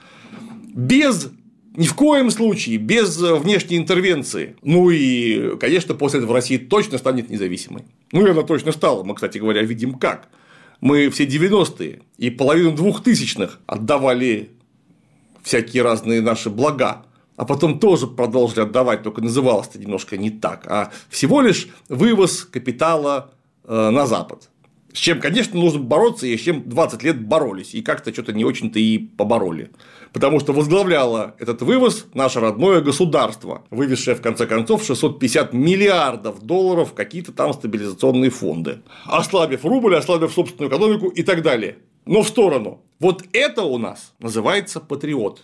без 0.74 1.30
ни 1.74 1.86
в 1.86 1.94
коем 1.94 2.30
случае 2.30 2.76
без 2.76 3.16
внешней 3.18 3.78
интервенции. 3.78 4.56
Ну 4.62 4.90
и, 4.90 5.56
конечно, 5.56 5.94
после 5.94 6.18
этого 6.18 6.34
Россия 6.34 6.58
точно 6.58 6.98
станет 6.98 7.30
независимой. 7.30 7.84
Ну 8.12 8.26
и 8.26 8.30
она 8.30 8.42
точно 8.42 8.72
стала. 8.72 9.02
Мы, 9.04 9.14
кстати 9.14 9.38
говоря, 9.38 9.62
видим 9.62 9.94
как. 9.94 10.28
Мы 10.80 11.08
все 11.10 11.24
90-е 11.24 12.02
и 12.18 12.30
половину 12.30 12.72
двухтысячных 12.72 13.60
отдавали 13.66 14.50
всякие 15.42 15.82
разные 15.82 16.20
наши 16.20 16.50
блага 16.50 17.06
а 17.42 17.44
потом 17.44 17.80
тоже 17.80 18.06
продолжили 18.06 18.60
отдавать, 18.60 19.02
только 19.02 19.20
называлось 19.20 19.66
это 19.66 19.80
немножко 19.80 20.16
не 20.16 20.30
так, 20.30 20.64
а 20.68 20.92
всего 21.10 21.40
лишь 21.40 21.66
вывоз 21.88 22.44
капитала 22.44 23.32
э, 23.64 23.90
на 23.90 24.06
Запад. 24.06 24.48
С 24.92 24.98
чем, 24.98 25.18
конечно, 25.18 25.58
нужно 25.58 25.80
бороться, 25.80 26.24
и 26.24 26.36
с 26.36 26.40
чем 26.40 26.68
20 26.68 27.02
лет 27.02 27.20
боролись, 27.20 27.74
и 27.74 27.82
как-то 27.82 28.12
что-то 28.12 28.32
не 28.32 28.44
очень-то 28.44 28.78
и 28.78 28.96
побороли. 28.96 29.72
Потому 30.12 30.38
что 30.38 30.52
возглавляло 30.52 31.34
этот 31.40 31.62
вывоз 31.62 32.06
наше 32.14 32.38
родное 32.38 32.80
государство, 32.80 33.64
вывезшее, 33.70 34.14
в 34.14 34.22
конце 34.22 34.46
концов, 34.46 34.84
650 34.84 35.52
миллиардов 35.52 36.42
долларов 36.42 36.90
в 36.90 36.94
какие-то 36.94 37.32
там 37.32 37.52
стабилизационные 37.54 38.30
фонды, 38.30 38.82
ослабив 39.04 39.64
рубль, 39.64 39.96
ослабив 39.96 40.32
собственную 40.32 40.70
экономику 40.70 41.08
и 41.08 41.24
так 41.24 41.42
далее. 41.42 41.78
Но 42.06 42.22
в 42.22 42.28
сторону. 42.28 42.82
Вот 43.00 43.24
это 43.32 43.64
у 43.64 43.78
нас 43.78 44.12
называется 44.20 44.78
патриот 44.78 45.42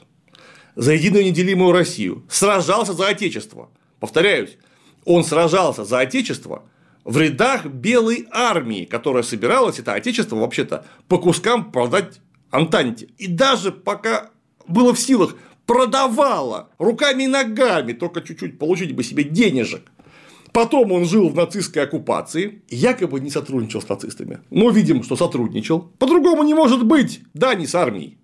за 0.78 0.92
единую 0.92 1.24
неделимую 1.24 1.72
Россию, 1.72 2.24
сражался 2.30 2.92
за 2.92 3.08
Отечество. 3.08 3.68
Повторяюсь, 3.98 4.56
он 5.04 5.24
сражался 5.24 5.84
за 5.84 5.98
Отечество 5.98 6.62
в 7.04 7.18
рядах 7.18 7.66
Белой 7.66 8.28
армии, 8.30 8.84
которая 8.84 9.24
собиралась 9.24 9.80
это 9.80 9.94
Отечество 9.94 10.36
вообще-то 10.36 10.86
по 11.08 11.18
кускам 11.18 11.72
продать 11.72 12.20
Антанте. 12.50 13.08
И 13.18 13.26
даже 13.26 13.72
пока 13.72 14.30
было 14.68 14.94
в 14.94 15.00
силах, 15.00 15.34
продавала 15.66 16.70
руками 16.78 17.24
и 17.24 17.26
ногами, 17.26 17.92
только 17.92 18.20
чуть-чуть 18.20 18.56
получить 18.56 18.94
бы 18.94 19.02
себе 19.02 19.24
денежек. 19.24 19.82
Потом 20.52 20.92
он 20.92 21.06
жил 21.06 21.28
в 21.28 21.34
нацистской 21.34 21.82
оккупации, 21.82 22.62
якобы 22.68 23.18
не 23.18 23.30
сотрудничал 23.30 23.82
с 23.82 23.88
нацистами. 23.88 24.40
Но 24.50 24.70
видим, 24.70 25.02
что 25.02 25.16
сотрудничал. 25.16 25.90
По-другому 25.98 26.44
не 26.44 26.54
может 26.54 26.86
быть. 26.86 27.20
Да, 27.34 27.54
не 27.56 27.66
с 27.66 27.74
армией 27.74 28.17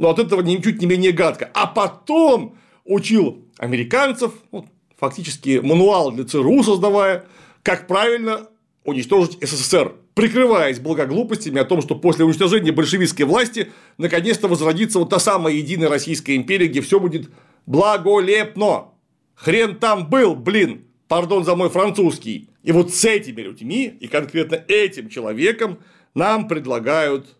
но 0.00 0.08
от 0.08 0.18
этого 0.18 0.40
ничуть 0.40 0.80
не 0.80 0.86
менее 0.86 1.12
гадко. 1.12 1.50
А 1.52 1.66
потом 1.66 2.56
учил 2.86 3.44
американцев, 3.58 4.32
ну, 4.50 4.66
фактически 4.98 5.60
мануал 5.62 6.10
для 6.10 6.24
ЦРУ 6.24 6.62
создавая, 6.62 7.26
как 7.62 7.86
правильно 7.86 8.48
уничтожить 8.84 9.36
СССР, 9.42 9.92
прикрываясь 10.14 10.80
благоглупостями 10.80 11.60
о 11.60 11.66
том, 11.66 11.82
что 11.82 11.96
после 11.96 12.24
уничтожения 12.24 12.72
большевистской 12.72 13.26
власти 13.26 13.70
наконец-то 13.98 14.48
возродится 14.48 14.98
вот 14.98 15.10
та 15.10 15.18
самая 15.18 15.52
единая 15.52 15.90
Российская 15.90 16.34
империя, 16.34 16.68
где 16.68 16.80
все 16.80 16.98
будет 16.98 17.28
благолепно. 17.66 18.86
Хрен 19.34 19.76
там 19.76 20.08
был, 20.08 20.34
блин, 20.34 20.86
пардон 21.08 21.44
за 21.44 21.54
мой 21.56 21.68
французский. 21.68 22.48
И 22.62 22.72
вот 22.72 22.90
с 22.90 23.04
этими 23.04 23.42
людьми 23.42 23.94
и 24.00 24.08
конкретно 24.08 24.64
этим 24.66 25.10
человеком 25.10 25.78
нам 26.14 26.48
предлагают 26.48 27.36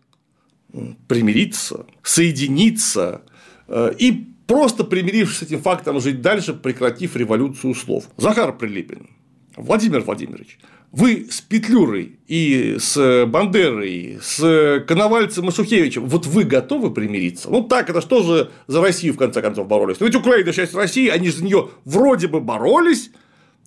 примириться, 1.07 1.85
соединиться 2.03 3.21
э, 3.67 3.93
и 3.97 4.27
просто 4.47 4.83
примирившись 4.83 5.37
с 5.39 5.41
этим 5.43 5.61
фактом 5.61 5.99
жить 5.99 6.21
дальше, 6.21 6.53
прекратив 6.53 7.15
революцию 7.15 7.73
слов. 7.75 8.05
Захар 8.17 8.57
Прилепин, 8.57 9.09
Владимир 9.55 10.01
Владимирович, 10.01 10.59
вы 10.91 11.27
с 11.29 11.39
Петлюрой 11.39 12.19
и 12.27 12.75
с 12.77 13.25
Бандерой, 13.25 14.19
с 14.21 14.83
Коновальцем 14.87 15.47
и 15.47 15.51
Сухевичем, 15.51 16.05
вот 16.05 16.25
вы 16.25 16.43
готовы 16.43 16.93
примириться? 16.93 17.49
Ну 17.49 17.63
так, 17.63 17.89
это 17.89 18.01
что 18.01 18.23
же 18.23 18.51
за 18.67 18.81
Россию 18.81 19.13
в 19.13 19.17
конце 19.17 19.41
концов 19.41 19.67
боролись? 19.67 19.99
Ну 19.99 20.07
ведь 20.07 20.15
Украина 20.15 20.51
часть 20.51 20.73
России, 20.73 21.07
они 21.07 21.29
же 21.29 21.37
за 21.37 21.45
нее 21.45 21.69
вроде 21.85 22.27
бы 22.27 22.41
боролись, 22.41 23.11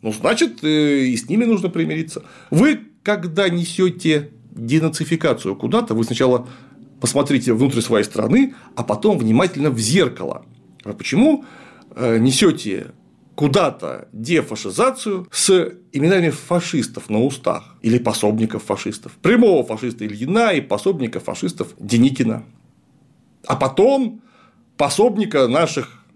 ну 0.03 0.13
значит 0.13 0.63
э, 0.63 1.07
и 1.07 1.17
с 1.17 1.29
ними 1.29 1.45
нужно 1.45 1.71
примириться. 1.71 2.25
Вы 2.51 2.81
когда 3.03 3.49
несете 3.49 4.31
денацификацию 4.55 5.57
куда-то, 5.57 5.95
вы 5.95 6.05
сначала 6.05 6.47
посмотрите 7.05 7.53
внутрь 7.53 7.83
своей 7.83 8.03
страны, 8.03 8.55
а 8.77 8.83
потом 8.83 9.19
внимательно 9.19 9.69
в 9.69 9.79
зеркало. 9.79 10.47
А 10.85 10.95
почему 10.95 11.45
э, 11.95 12.17
несете 12.17 12.93
куда-то 13.35 14.09
дефашизацию 14.15 15.29
с 15.31 15.75
именами 15.93 16.31
фашистов 16.31 17.11
на 17.11 17.23
устах 17.23 17.77
или 17.83 17.99
пособников 17.99 18.63
фашистов. 18.63 19.13
Прямого 19.21 19.63
фашиста 19.67 20.07
Ильина 20.07 20.55
и 20.55 20.63
пособника 20.63 21.21
фашистов 21.21 21.75
Деникина. 21.79 22.45
А 23.47 23.57
потом 23.57 24.23
пособника 24.79 25.47
наших 25.47 26.07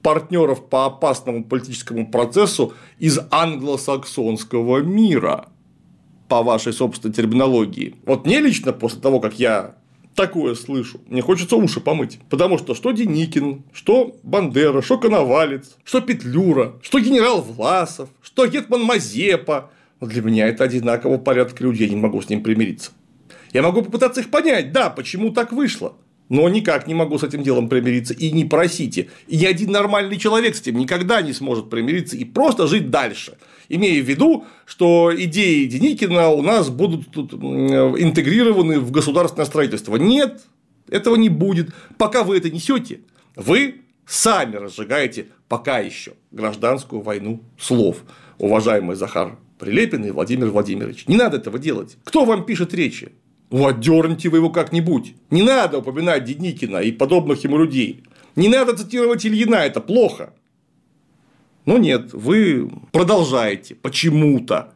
партнеров 0.00 0.68
по 0.68 0.86
опасному 0.86 1.42
политическому 1.42 2.08
процессу 2.08 2.72
из 3.00 3.18
англосаксонского 3.32 4.78
мира 4.78 5.48
по 6.28 6.44
вашей 6.44 6.72
собственной 6.72 7.12
терминологии. 7.12 7.96
Вот 8.06 8.26
мне 8.26 8.38
лично 8.38 8.72
после 8.72 9.00
того, 9.00 9.18
как 9.18 9.40
я 9.40 9.79
такое 10.14 10.54
слышу, 10.54 11.00
мне 11.06 11.22
хочется 11.22 11.56
уши 11.56 11.80
помыть. 11.80 12.18
Потому 12.28 12.58
что 12.58 12.74
что 12.74 12.92
Деникин, 12.92 13.64
что 13.72 14.16
Бандера, 14.22 14.82
что 14.82 14.98
Коновалец, 14.98 15.76
что 15.84 16.00
Петлюра, 16.00 16.74
что 16.82 17.00
генерал 17.00 17.42
Власов, 17.42 18.08
что 18.22 18.46
Гетман 18.46 18.82
Мазепа. 18.82 19.70
Для 20.00 20.22
меня 20.22 20.48
это 20.48 20.64
одинаково 20.64 21.18
порядка 21.18 21.62
людей, 21.62 21.88
я 21.88 21.94
не 21.94 22.00
могу 22.00 22.22
с 22.22 22.28
ним 22.28 22.42
примириться. 22.42 22.92
Я 23.52 23.62
могу 23.62 23.82
попытаться 23.82 24.20
их 24.20 24.30
понять, 24.30 24.72
да, 24.72 24.90
почему 24.90 25.30
так 25.30 25.52
вышло 25.52 25.94
но 26.30 26.48
никак 26.48 26.86
не 26.86 26.94
могу 26.94 27.18
с 27.18 27.24
этим 27.24 27.42
делом 27.42 27.68
примириться. 27.68 28.14
И 28.14 28.30
не 28.30 28.46
просите. 28.46 29.10
И 29.26 29.36
ни 29.36 29.44
один 29.44 29.72
нормальный 29.72 30.16
человек 30.16 30.54
с 30.54 30.60
этим 30.60 30.78
никогда 30.78 31.20
не 31.20 31.34
сможет 31.34 31.68
примириться 31.68 32.16
и 32.16 32.24
просто 32.24 32.66
жить 32.66 32.88
дальше. 32.88 33.36
Имея 33.68 34.02
в 34.02 34.06
виду, 34.06 34.46
что 34.64 35.12
идеи 35.14 35.66
Деникина 35.66 36.30
у 36.30 36.40
нас 36.40 36.70
будут 36.70 37.10
тут 37.10 37.34
интегрированы 37.34 38.78
в 38.78 38.92
государственное 38.92 39.44
строительство. 39.44 39.96
Нет, 39.96 40.42
этого 40.88 41.16
не 41.16 41.28
будет. 41.28 41.74
Пока 41.98 42.22
вы 42.22 42.36
это 42.36 42.48
несете, 42.48 43.00
вы 43.34 43.82
сами 44.06 44.56
разжигаете 44.56 45.26
пока 45.48 45.80
еще 45.80 46.12
гражданскую 46.30 47.02
войну 47.02 47.42
слов, 47.58 48.04
уважаемый 48.38 48.94
Захар 48.94 49.36
Прилепин 49.58 50.04
и 50.04 50.10
Владимир 50.12 50.50
Владимирович. 50.50 51.08
Не 51.08 51.16
надо 51.16 51.38
этого 51.38 51.58
делать. 51.58 51.96
Кто 52.04 52.24
вам 52.24 52.44
пишет 52.44 52.72
речи? 52.72 53.10
Ну, 53.50 53.66
отдерните 53.66 54.28
вы 54.28 54.38
его 54.38 54.50
как-нибудь. 54.50 55.14
Не 55.30 55.42
надо 55.42 55.78
упоминать 55.78 56.24
Деникина 56.24 56.78
и 56.78 56.92
подобных 56.92 57.42
ему 57.44 57.58
людей. 57.58 58.04
Не 58.36 58.48
надо 58.48 58.76
цитировать 58.76 59.26
Ильина, 59.26 59.56
это 59.56 59.80
плохо. 59.80 60.32
Но 61.66 61.78
нет, 61.78 62.12
вы 62.12 62.70
продолжаете 62.92 63.74
почему-то. 63.74 64.72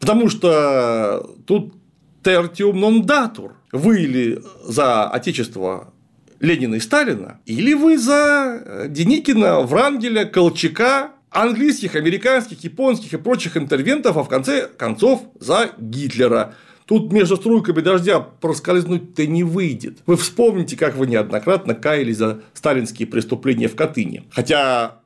Потому 0.00 0.28
что 0.28 1.34
тут 1.46 1.74
тертиум 2.22 2.80
нон 2.80 3.02
датур. 3.06 3.54
Вы 3.72 4.02
или 4.02 4.42
за 4.64 5.08
отечество 5.08 5.92
Ленина 6.40 6.74
и 6.74 6.80
Сталина, 6.80 7.40
или 7.46 7.74
вы 7.74 7.98
за 7.98 8.86
Деникина, 8.88 9.60
Врангеля, 9.60 10.24
Колчака, 10.24 11.12
английских, 11.30 11.94
американских, 11.94 12.62
японских 12.64 13.14
и 13.14 13.18
прочих 13.18 13.56
интервентов, 13.56 14.16
а 14.16 14.22
в 14.22 14.28
конце 14.28 14.66
концов 14.66 15.22
за 15.38 15.70
Гитлера. 15.78 16.54
Тут 16.86 17.12
между 17.12 17.36
струйками 17.36 17.80
дождя 17.80 18.20
проскользнуть-то 18.20 19.26
не 19.26 19.42
выйдет. 19.42 19.98
Вы 20.06 20.16
вспомните, 20.16 20.76
как 20.76 20.96
вы 20.96 21.08
неоднократно 21.08 21.74
каялись 21.74 22.16
за 22.16 22.42
сталинские 22.54 23.08
преступления 23.08 23.68
в 23.68 23.74
Катыни. 23.74 24.22
Хотя 24.30 25.00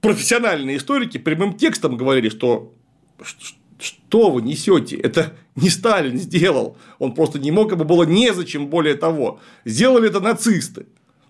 профессиональные 0.00 0.78
историки 0.78 1.18
прямым 1.18 1.54
текстом 1.54 1.98
говорили, 1.98 2.30
что 2.30 2.72
что 3.78 4.30
вы 4.30 4.40
несете? 4.40 4.96
Это 4.96 5.34
не 5.54 5.68
Сталин 5.68 6.16
сделал. 6.18 6.78
Он 6.98 7.14
просто 7.14 7.38
не 7.38 7.50
мог, 7.50 7.72
ему 7.72 7.84
было 7.84 8.04
незачем 8.04 8.68
более 8.68 8.94
того. 8.94 9.40
Сделали 9.66 10.08
это 10.08 10.20
нацисты. 10.20 10.86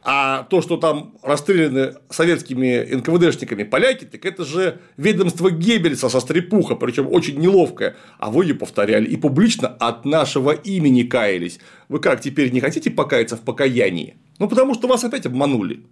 А 0.09 0.45
то, 0.45 0.63
что 0.63 0.77
там 0.77 1.19
расстреляны 1.21 1.95
советскими 2.11 2.95
НКВДшниками 2.95 3.65
поляки, 3.65 4.05
так 4.05 4.25
это 4.25 4.45
же 4.45 4.79
ведомство 4.97 5.51
Геббельса 5.51 6.09
со 6.09 6.21
стрепуха, 6.21 6.77
причем 6.77 7.09
очень 7.11 7.41
неловкое. 7.41 7.97
А 8.19 8.31
вы 8.31 8.45
ее 8.45 8.55
повторяли 8.55 9.07
и 9.07 9.17
публично 9.17 9.67
от 9.67 10.05
нашего 10.05 10.53
имени 10.53 11.03
каялись. 11.03 11.59
Вы 11.89 11.99
как, 11.99 12.21
теперь 12.21 12.53
не 12.53 12.61
хотите 12.61 12.89
покаяться 12.89 13.37
в 13.37 13.41
покаянии? 13.41 14.17
Ну, 14.39 14.49
потому 14.49 14.75
что 14.75 14.87
вас 14.87 15.03
опять 15.03 15.27
обманули. 15.27 15.85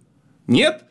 Нет? 0.47 0.85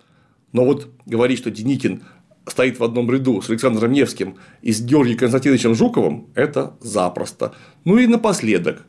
Но 0.53 0.67
вот 0.67 0.91
говорить, 1.07 1.39
что 1.39 1.51
Деникин 1.51 2.03
стоит 2.47 2.79
в 2.79 2.85
одном 2.85 3.11
ряду 3.11 3.41
с 3.41 3.49
Александром 3.49 3.93
Невским 3.93 4.37
и 4.61 4.71
с 4.71 4.83
Георгием 4.83 5.17
Константиновичем 5.17 5.75
Жуковым– 5.75 6.29
это 6.35 6.77
запросто. 6.81 7.55
Ну 7.87 7.97
и 7.97 8.07
напоследок. 8.07 8.85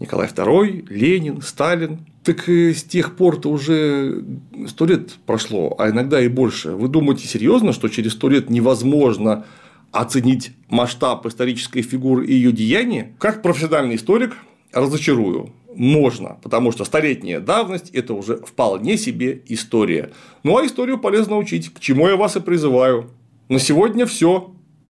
Николай 0.00 0.28
II, 0.28 0.86
Ленин, 0.88 1.42
Сталин. 1.42 2.06
Так 2.28 2.46
с 2.46 2.82
тех 2.82 3.16
пор-то 3.16 3.48
уже 3.48 4.22
сто 4.66 4.84
лет 4.84 5.12
прошло, 5.24 5.74
а 5.78 5.88
иногда 5.88 6.20
и 6.20 6.28
больше. 6.28 6.72
Вы 6.72 6.88
думаете 6.88 7.26
серьезно, 7.26 7.72
что 7.72 7.88
через 7.88 8.12
сто 8.12 8.28
лет 8.28 8.50
невозможно 8.50 9.46
оценить 9.92 10.52
масштаб 10.68 11.24
исторической 11.24 11.80
фигуры 11.80 12.26
и 12.26 12.34
ее 12.34 12.52
деяния? 12.52 13.14
Как 13.18 13.40
профессиональный 13.40 13.96
историк 13.96 14.36
разочарую. 14.74 15.54
Можно, 15.74 16.36
потому 16.42 16.70
что 16.70 16.84
столетняя 16.84 17.40
давность– 17.40 17.88
это 17.94 18.12
уже 18.12 18.36
вполне 18.36 18.98
себе 18.98 19.42
история. 19.46 20.10
Ну 20.42 20.58
а 20.58 20.66
историю 20.66 20.98
полезно 20.98 21.38
учить, 21.38 21.72
к 21.72 21.80
чему 21.80 22.08
я 22.08 22.16
вас 22.16 22.36
и 22.36 22.40
призываю. 22.40 23.08
На 23.48 23.58
сегодня 23.58 24.04
все. 24.04 24.52